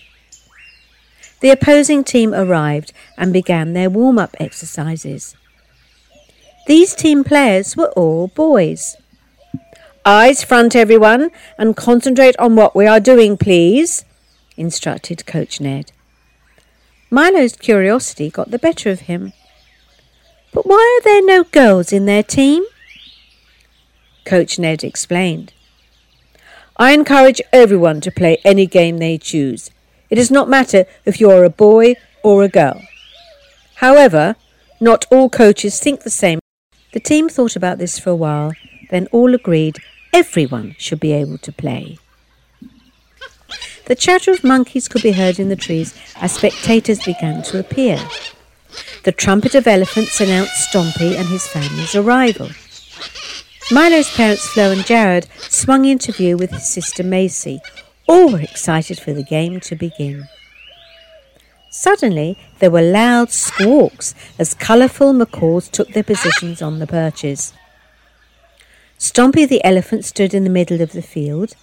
The 1.39 1.49
opposing 1.49 2.03
team 2.03 2.33
arrived 2.33 2.93
and 3.17 3.33
began 3.33 3.73
their 3.73 3.89
warm 3.89 4.19
up 4.19 4.35
exercises. 4.39 5.35
These 6.69 6.93
team 6.93 7.23
players 7.23 7.75
were 7.75 7.89
all 7.95 8.27
boys. 8.27 8.95
Eyes 10.05 10.43
front, 10.43 10.75
everyone, 10.75 11.31
and 11.57 11.75
concentrate 11.75 12.37
on 12.37 12.55
what 12.55 12.75
we 12.75 12.85
are 12.85 12.99
doing, 12.99 13.37
please, 13.37 14.05
instructed 14.55 15.25
Coach 15.25 15.59
Ned. 15.59 15.91
Milo's 17.09 17.55
curiosity 17.55 18.29
got 18.29 18.51
the 18.51 18.59
better 18.59 18.91
of 18.91 18.99
him. 19.09 19.33
But 20.53 20.67
why 20.67 20.99
are 20.99 21.03
there 21.03 21.25
no 21.25 21.43
girls 21.43 21.91
in 21.91 22.05
their 22.05 22.21
team? 22.21 22.63
Coach 24.23 24.59
Ned 24.59 24.83
explained. 24.83 25.53
I 26.77 26.91
encourage 26.91 27.41
everyone 27.51 27.99
to 28.01 28.11
play 28.11 28.37
any 28.45 28.67
game 28.67 28.99
they 28.99 29.17
choose. 29.17 29.71
It 30.11 30.17
does 30.17 30.29
not 30.29 30.47
matter 30.47 30.85
if 31.03 31.19
you 31.19 31.31
are 31.31 31.43
a 31.43 31.49
boy 31.49 31.95
or 32.23 32.43
a 32.43 32.47
girl. 32.47 32.79
However, 33.77 34.35
not 34.79 35.07
all 35.09 35.31
coaches 35.31 35.79
think 35.79 36.03
the 36.03 36.11
same. 36.11 36.39
The 36.91 36.99
team 36.99 37.29
thought 37.29 37.55
about 37.55 37.77
this 37.77 37.99
for 37.99 38.09
a 38.09 38.15
while, 38.15 38.53
then 38.89 39.07
all 39.11 39.35
agreed 39.35 39.77
everyone 40.11 40.75
should 40.79 40.99
be 40.99 41.13
able 41.13 41.37
to 41.39 41.51
play. 41.51 41.97
The 43.85 43.95
chatter 43.95 44.31
of 44.31 44.43
monkeys 44.43 44.87
could 44.87 45.01
be 45.01 45.11
heard 45.11 45.39
in 45.39 45.49
the 45.49 45.55
trees 45.55 45.95
as 46.15 46.33
spectators 46.33 47.03
began 47.03 47.43
to 47.43 47.59
appear. 47.59 47.99
The 49.03 49.11
trumpet 49.11 49.55
of 49.55 49.67
elephants 49.67 50.19
announced 50.19 50.69
Stompy 50.69 51.15
and 51.17 51.27
his 51.27 51.47
family's 51.47 51.95
arrival. 51.95 52.49
Milo's 53.71 54.09
parents, 54.15 54.47
Flo 54.47 54.71
and 54.71 54.85
Jared, 54.85 55.27
swung 55.37 55.85
into 55.85 56.11
view 56.11 56.37
with 56.37 56.51
his 56.51 56.67
sister 56.67 57.03
Macy. 57.03 57.61
All 58.07 58.31
were 58.31 58.41
excited 58.41 58.99
for 58.99 59.13
the 59.13 59.23
game 59.23 59.59
to 59.61 59.75
begin. 59.75 60.27
Suddenly, 61.69 62.37
there 62.57 62.71
were 62.71 62.81
loud 62.81 63.29
squawks 63.29 64.15
as 64.39 64.55
colourful 64.55 65.13
macaws 65.13 65.69
took 65.69 65.89
their 65.89 66.03
positions 66.03 66.61
on 66.61 66.79
the 66.79 66.87
perches. 66.87 67.53
Stompy 68.97 69.47
the 69.47 69.63
elephant 69.63 70.03
stood 70.03 70.33
in 70.33 70.43
the 70.43 70.49
middle 70.49 70.81
of 70.81 70.93
the 70.93 71.01
field. 71.01 71.53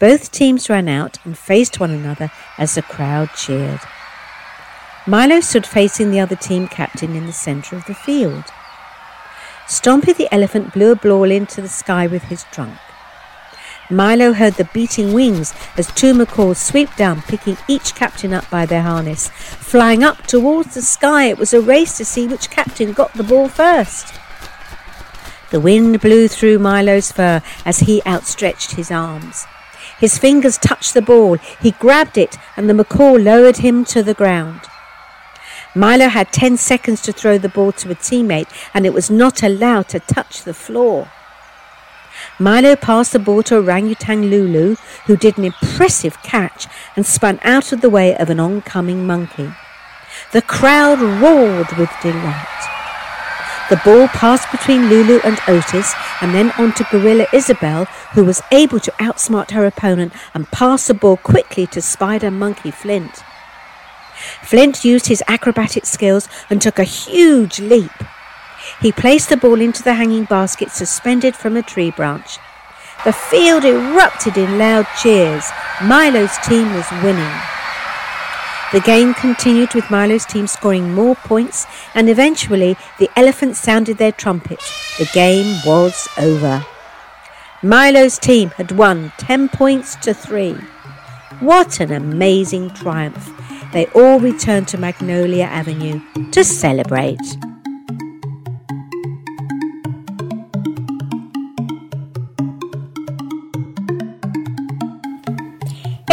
Both 0.00 0.32
teams 0.32 0.68
ran 0.68 0.88
out 0.88 1.18
and 1.24 1.38
faced 1.38 1.78
one 1.78 1.92
another 1.92 2.32
as 2.58 2.74
the 2.74 2.82
crowd 2.82 3.30
cheered. 3.36 3.80
Milo 5.06 5.40
stood 5.40 5.66
facing 5.66 6.10
the 6.10 6.20
other 6.20 6.36
team 6.36 6.66
captain 6.66 7.14
in 7.14 7.26
the 7.26 7.32
centre 7.32 7.76
of 7.76 7.84
the 7.86 7.94
field. 7.94 8.44
Stompy 9.66 10.14
the 10.14 10.32
elephant 10.34 10.74
blew 10.74 10.92
a 10.92 10.96
ball 10.96 11.30
into 11.30 11.62
the 11.62 11.68
sky 11.68 12.06
with 12.06 12.24
his 12.24 12.44
trunk. 12.52 12.78
Milo 13.90 14.32
heard 14.32 14.54
the 14.54 14.68
beating 14.72 15.12
wings 15.12 15.54
as 15.76 15.92
two 15.92 16.14
macaws 16.14 16.58
swooped 16.58 16.96
down, 16.96 17.22
picking 17.22 17.58
each 17.68 17.94
captain 17.94 18.32
up 18.32 18.48
by 18.48 18.64
their 18.64 18.82
harness. 18.82 19.28
Flying 19.28 20.02
up 20.02 20.26
towards 20.26 20.74
the 20.74 20.82
sky, 20.82 21.24
it 21.24 21.38
was 21.38 21.52
a 21.52 21.60
race 21.60 21.96
to 21.98 22.04
see 22.04 22.26
which 22.26 22.50
captain 22.50 22.92
got 22.92 23.12
the 23.14 23.22
ball 23.22 23.48
first. 23.48 24.14
The 25.50 25.60
wind 25.60 26.00
blew 26.00 26.28
through 26.28 26.58
Milo's 26.58 27.12
fur 27.12 27.42
as 27.64 27.80
he 27.80 28.02
outstretched 28.06 28.72
his 28.72 28.90
arms. 28.90 29.46
His 29.98 30.18
fingers 30.18 30.58
touched 30.58 30.94
the 30.94 31.02
ball. 31.02 31.36
He 31.60 31.70
grabbed 31.72 32.18
it, 32.18 32.36
and 32.56 32.68
the 32.68 32.74
macaw 32.74 33.12
lowered 33.12 33.58
him 33.58 33.84
to 33.86 34.02
the 34.02 34.14
ground. 34.14 34.62
Milo 35.74 36.08
had 36.08 36.32
10 36.32 36.56
seconds 36.56 37.02
to 37.02 37.12
throw 37.12 37.36
the 37.36 37.48
ball 37.48 37.72
to 37.72 37.90
a 37.90 37.94
teammate, 37.94 38.48
and 38.72 38.86
it 38.86 38.94
was 38.94 39.10
not 39.10 39.42
allowed 39.42 39.88
to 39.88 40.00
touch 40.00 40.42
the 40.42 40.54
floor. 40.54 41.10
Milo 42.38 42.76
passed 42.76 43.12
the 43.12 43.18
ball 43.18 43.42
to 43.44 43.56
orangutan 43.56 44.30
Lulu, 44.30 44.76
who 45.06 45.16
did 45.16 45.38
an 45.38 45.44
impressive 45.44 46.22
catch 46.22 46.66
and 46.96 47.06
spun 47.06 47.38
out 47.42 47.72
of 47.72 47.80
the 47.80 47.90
way 47.90 48.16
of 48.16 48.30
an 48.30 48.40
oncoming 48.40 49.06
monkey. 49.06 49.52
The 50.32 50.42
crowd 50.42 51.00
roared 51.00 51.72
with 51.76 51.90
delight. 52.02 52.54
The 53.70 53.80
ball 53.82 54.08
passed 54.08 54.50
between 54.50 54.90
Lulu 54.90 55.20
and 55.24 55.40
Otis 55.48 55.94
and 56.20 56.34
then 56.34 56.52
on 56.58 56.74
to 56.74 56.86
Gorilla 56.90 57.26
Isabel, 57.32 57.86
who 58.12 58.24
was 58.24 58.42
able 58.52 58.78
to 58.80 58.92
outsmart 58.92 59.52
her 59.52 59.64
opponent 59.64 60.12
and 60.34 60.50
pass 60.50 60.86
the 60.86 60.94
ball 60.94 61.16
quickly 61.16 61.66
to 61.68 61.80
Spider 61.80 62.30
Monkey 62.30 62.70
Flint. 62.70 63.22
Flint 64.42 64.84
used 64.84 65.06
his 65.06 65.22
acrobatic 65.26 65.86
skills 65.86 66.28
and 66.50 66.60
took 66.60 66.78
a 66.78 66.84
huge 66.84 67.58
leap. 67.58 67.90
He 68.80 68.92
placed 68.92 69.28
the 69.28 69.36
ball 69.36 69.60
into 69.60 69.82
the 69.82 69.94
hanging 69.94 70.24
basket 70.24 70.70
suspended 70.70 71.34
from 71.34 71.56
a 71.56 71.62
tree 71.62 71.90
branch. 71.90 72.38
The 73.04 73.12
field 73.12 73.64
erupted 73.64 74.36
in 74.36 74.58
loud 74.58 74.86
cheers. 75.00 75.44
Milo's 75.82 76.36
team 76.38 76.72
was 76.74 76.90
winning. 77.02 77.34
The 78.72 78.80
game 78.80 79.14
continued 79.14 79.74
with 79.74 79.90
Milo's 79.90 80.26
team 80.26 80.46
scoring 80.46 80.94
more 80.94 81.14
points, 81.14 81.66
and 81.94 82.08
eventually 82.08 82.76
the 82.98 83.10
elephants 83.14 83.60
sounded 83.60 83.98
their 83.98 84.10
trumpets. 84.10 84.98
The 84.98 85.08
game 85.12 85.60
was 85.64 86.08
over. 86.18 86.64
Milo's 87.62 88.18
team 88.18 88.50
had 88.50 88.72
won 88.72 89.12
10 89.18 89.48
points 89.50 89.96
to 89.96 90.12
3. 90.12 90.54
What 91.40 91.80
an 91.80 91.92
amazing 91.92 92.70
triumph! 92.70 93.30
They 93.72 93.86
all 93.94 94.18
returned 94.18 94.68
to 94.68 94.78
Magnolia 94.78 95.44
Avenue 95.44 96.00
to 96.32 96.42
celebrate. 96.42 97.20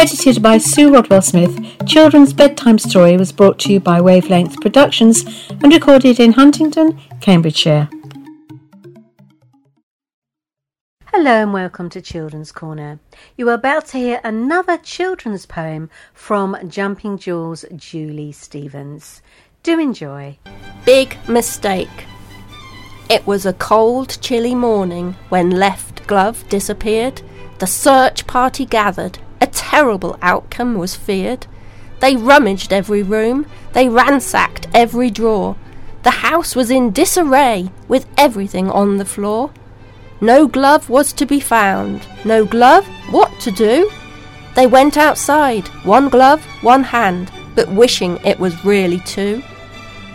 Edited 0.02 0.42
by 0.42 0.58
Sue 0.58 0.92
Rodwell 0.92 1.22
Smith, 1.22 1.86
Children's 1.86 2.32
Bedtime 2.32 2.76
Story 2.76 3.16
was 3.16 3.30
brought 3.30 3.60
to 3.60 3.72
you 3.72 3.78
by 3.78 4.00
Wavelength 4.00 4.60
Productions 4.60 5.22
and 5.48 5.72
recorded 5.72 6.18
in 6.18 6.32
Huntingdon, 6.32 6.98
Cambridgeshire. 7.20 7.88
Hello 11.06 11.42
and 11.42 11.52
welcome 11.52 11.88
to 11.90 12.02
Children's 12.02 12.50
Corner. 12.50 12.98
You 13.36 13.48
are 13.50 13.54
about 13.54 13.86
to 13.90 13.98
hear 13.98 14.20
another 14.24 14.76
children's 14.76 15.46
poem 15.46 15.88
from 16.12 16.56
Jumping 16.68 17.16
Jewel's 17.16 17.64
Julie 17.76 18.32
Stevens. 18.32 19.22
Do 19.62 19.78
enjoy. 19.78 20.36
Big 20.84 21.16
mistake. 21.28 22.06
It 23.08 23.24
was 23.24 23.46
a 23.46 23.52
cold, 23.52 24.18
chilly 24.20 24.56
morning 24.56 25.14
when 25.28 25.50
Left 25.50 26.04
Glove 26.08 26.44
disappeared. 26.48 27.22
The 27.60 27.68
search 27.68 28.26
party 28.26 28.66
gathered 28.66 29.20
a 29.42 29.46
terrible 29.48 30.16
outcome 30.22 30.78
was 30.78 30.94
feared. 30.94 31.48
They 31.98 32.14
rummaged 32.14 32.72
every 32.72 33.02
room, 33.02 33.46
they 33.72 33.88
ransacked 33.88 34.68
every 34.72 35.10
drawer. 35.10 35.56
The 36.04 36.22
house 36.28 36.54
was 36.54 36.70
in 36.70 36.92
disarray, 36.92 37.70
with 37.88 38.06
everything 38.16 38.70
on 38.70 38.98
the 38.98 39.04
floor. 39.04 39.50
No 40.20 40.46
glove 40.46 40.88
was 40.88 41.12
to 41.14 41.26
be 41.26 41.40
found. 41.40 42.06
No 42.24 42.44
glove? 42.44 42.86
What 43.10 43.32
to 43.40 43.50
do? 43.50 43.90
They 44.54 44.68
went 44.68 44.96
outside, 44.96 45.66
one 45.84 46.08
glove, 46.08 46.44
one 46.62 46.84
hand, 46.84 47.32
but 47.56 47.68
wishing 47.68 48.18
it 48.24 48.38
was 48.38 48.64
really 48.64 49.00
two. 49.00 49.42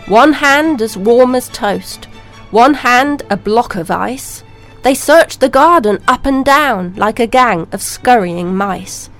One 0.06 0.32
hand 0.32 0.80
as 0.80 0.96
warm 0.96 1.34
as 1.34 1.50
toast, 1.50 2.06
one 2.50 2.72
hand 2.72 3.24
a 3.28 3.36
block 3.36 3.74
of 3.74 3.90
ice. 3.90 4.42
They 4.82 4.94
searched 4.94 5.40
the 5.40 5.50
garden 5.50 5.98
up 6.08 6.24
and 6.24 6.46
down 6.46 6.94
like 6.94 7.20
a 7.20 7.26
gang 7.26 7.68
of 7.72 7.82
scurrying 7.82 8.56
mice. 8.56 9.10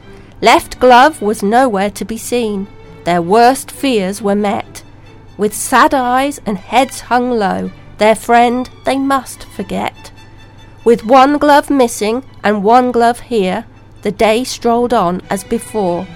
Left 0.40 0.78
glove 0.78 1.20
was 1.20 1.42
nowhere 1.42 1.90
to 1.90 2.04
be 2.04 2.16
seen. 2.16 2.68
Their 3.04 3.20
worst 3.20 3.70
fears 3.70 4.22
were 4.22 4.36
met. 4.36 4.84
With 5.36 5.54
sad 5.54 5.94
eyes 5.94 6.40
and 6.46 6.58
heads 6.58 7.00
hung 7.00 7.30
low, 7.30 7.70
their 7.98 8.14
friend 8.14 8.70
they 8.84 8.98
must 8.98 9.44
forget. 9.44 10.12
With 10.84 11.04
one 11.04 11.38
glove 11.38 11.70
missing 11.70 12.24
and 12.44 12.62
one 12.62 12.92
glove 12.92 13.20
here, 13.20 13.66
the 14.02 14.12
day 14.12 14.44
strolled 14.44 14.94
on 14.94 15.22
as 15.28 15.42
before. 15.42 16.06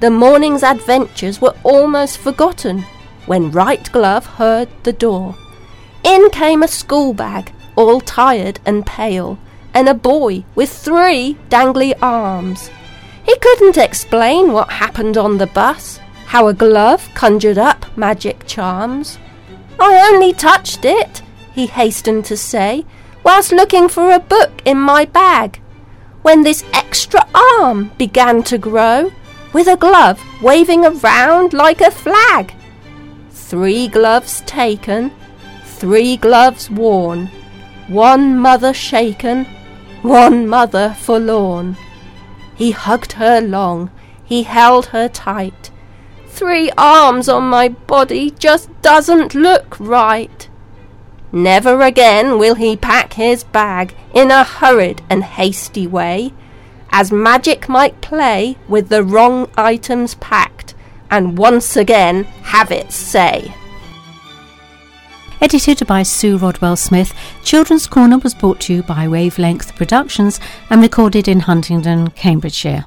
The 0.00 0.10
morning's 0.10 0.62
adventures 0.62 1.40
were 1.40 1.56
almost 1.64 2.18
forgotten 2.18 2.84
when 3.26 3.50
Right 3.50 3.90
Glove 3.90 4.26
heard 4.26 4.68
the 4.84 4.92
door. 4.92 5.34
In 6.04 6.30
came 6.30 6.62
a 6.62 6.68
school 6.68 7.12
bag, 7.12 7.52
all 7.74 8.00
tired 8.00 8.60
and 8.64 8.86
pale, 8.86 9.38
and 9.72 9.88
a 9.88 9.94
boy 9.94 10.44
with 10.54 10.70
three 10.70 11.36
dangly 11.48 11.94
arms. 12.00 12.70
He 13.24 13.36
couldn't 13.38 13.78
explain 13.78 14.52
what 14.52 14.70
happened 14.70 15.16
on 15.16 15.38
the 15.38 15.46
bus, 15.46 15.98
how 16.26 16.48
a 16.48 16.54
glove 16.54 17.08
conjured 17.14 17.58
up 17.58 17.84
magic 17.96 18.46
charms. 18.46 19.18
I 19.80 20.10
only 20.10 20.32
touched 20.32 20.84
it, 20.84 21.22
he 21.52 21.66
hastened 21.66 22.24
to 22.26 22.36
say, 22.36 22.84
whilst 23.24 23.52
looking 23.52 23.88
for 23.88 24.12
a 24.12 24.18
book 24.18 24.62
in 24.64 24.78
my 24.78 25.04
bag, 25.04 25.60
when 26.22 26.42
this 26.42 26.64
extra 26.72 27.26
arm 27.34 27.90
began 27.98 28.42
to 28.44 28.58
grow, 28.58 29.10
with 29.54 29.68
a 29.68 29.76
glove 29.76 30.20
waving 30.42 30.84
around 30.84 31.52
like 31.52 31.80
a 31.80 31.90
flag. 31.90 32.52
Three 33.30 33.88
gloves 33.88 34.42
taken, 34.46 35.12
three 35.64 36.16
gloves 36.16 36.68
worn, 36.70 37.30
one 37.86 38.36
mother 38.36 38.74
shaken, 38.74 39.44
one 40.02 40.46
mother 40.48 40.96
forlorn. 40.98 41.76
He 42.54 42.70
hugged 42.70 43.12
her 43.12 43.40
long, 43.40 43.90
he 44.24 44.44
held 44.44 44.86
her 44.86 45.08
tight. 45.08 45.70
Three 46.28 46.70
arms 46.76 47.28
on 47.28 47.44
my 47.44 47.68
body 47.68 48.30
just 48.32 48.68
doesn't 48.82 49.34
look 49.34 49.78
right. 49.78 50.48
Never 51.32 51.80
again 51.82 52.38
will 52.38 52.54
he 52.54 52.76
pack 52.76 53.14
his 53.14 53.44
bag 53.44 53.94
in 54.12 54.30
a 54.30 54.44
hurried 54.44 55.02
and 55.10 55.24
hasty 55.24 55.86
way, 55.86 56.32
as 56.90 57.10
magic 57.10 57.68
might 57.68 58.00
play 58.00 58.56
with 58.68 58.88
the 58.88 59.02
wrong 59.02 59.48
items 59.56 60.14
packed, 60.16 60.74
and 61.10 61.36
once 61.36 61.76
again 61.76 62.24
have 62.42 62.70
its 62.70 62.94
say. 62.94 63.54
Edited 65.44 65.86
by 65.86 66.02
Sue 66.02 66.38
Rodwell 66.38 66.74
Smith, 66.74 67.12
Children's 67.42 67.86
Corner 67.86 68.16
was 68.16 68.32
brought 68.32 68.60
to 68.60 68.72
you 68.76 68.82
by 68.82 69.06
Wavelength 69.06 69.76
Productions 69.76 70.40
and 70.70 70.80
recorded 70.80 71.28
in 71.28 71.40
Huntingdon, 71.40 72.08
Cambridgeshire. 72.12 72.82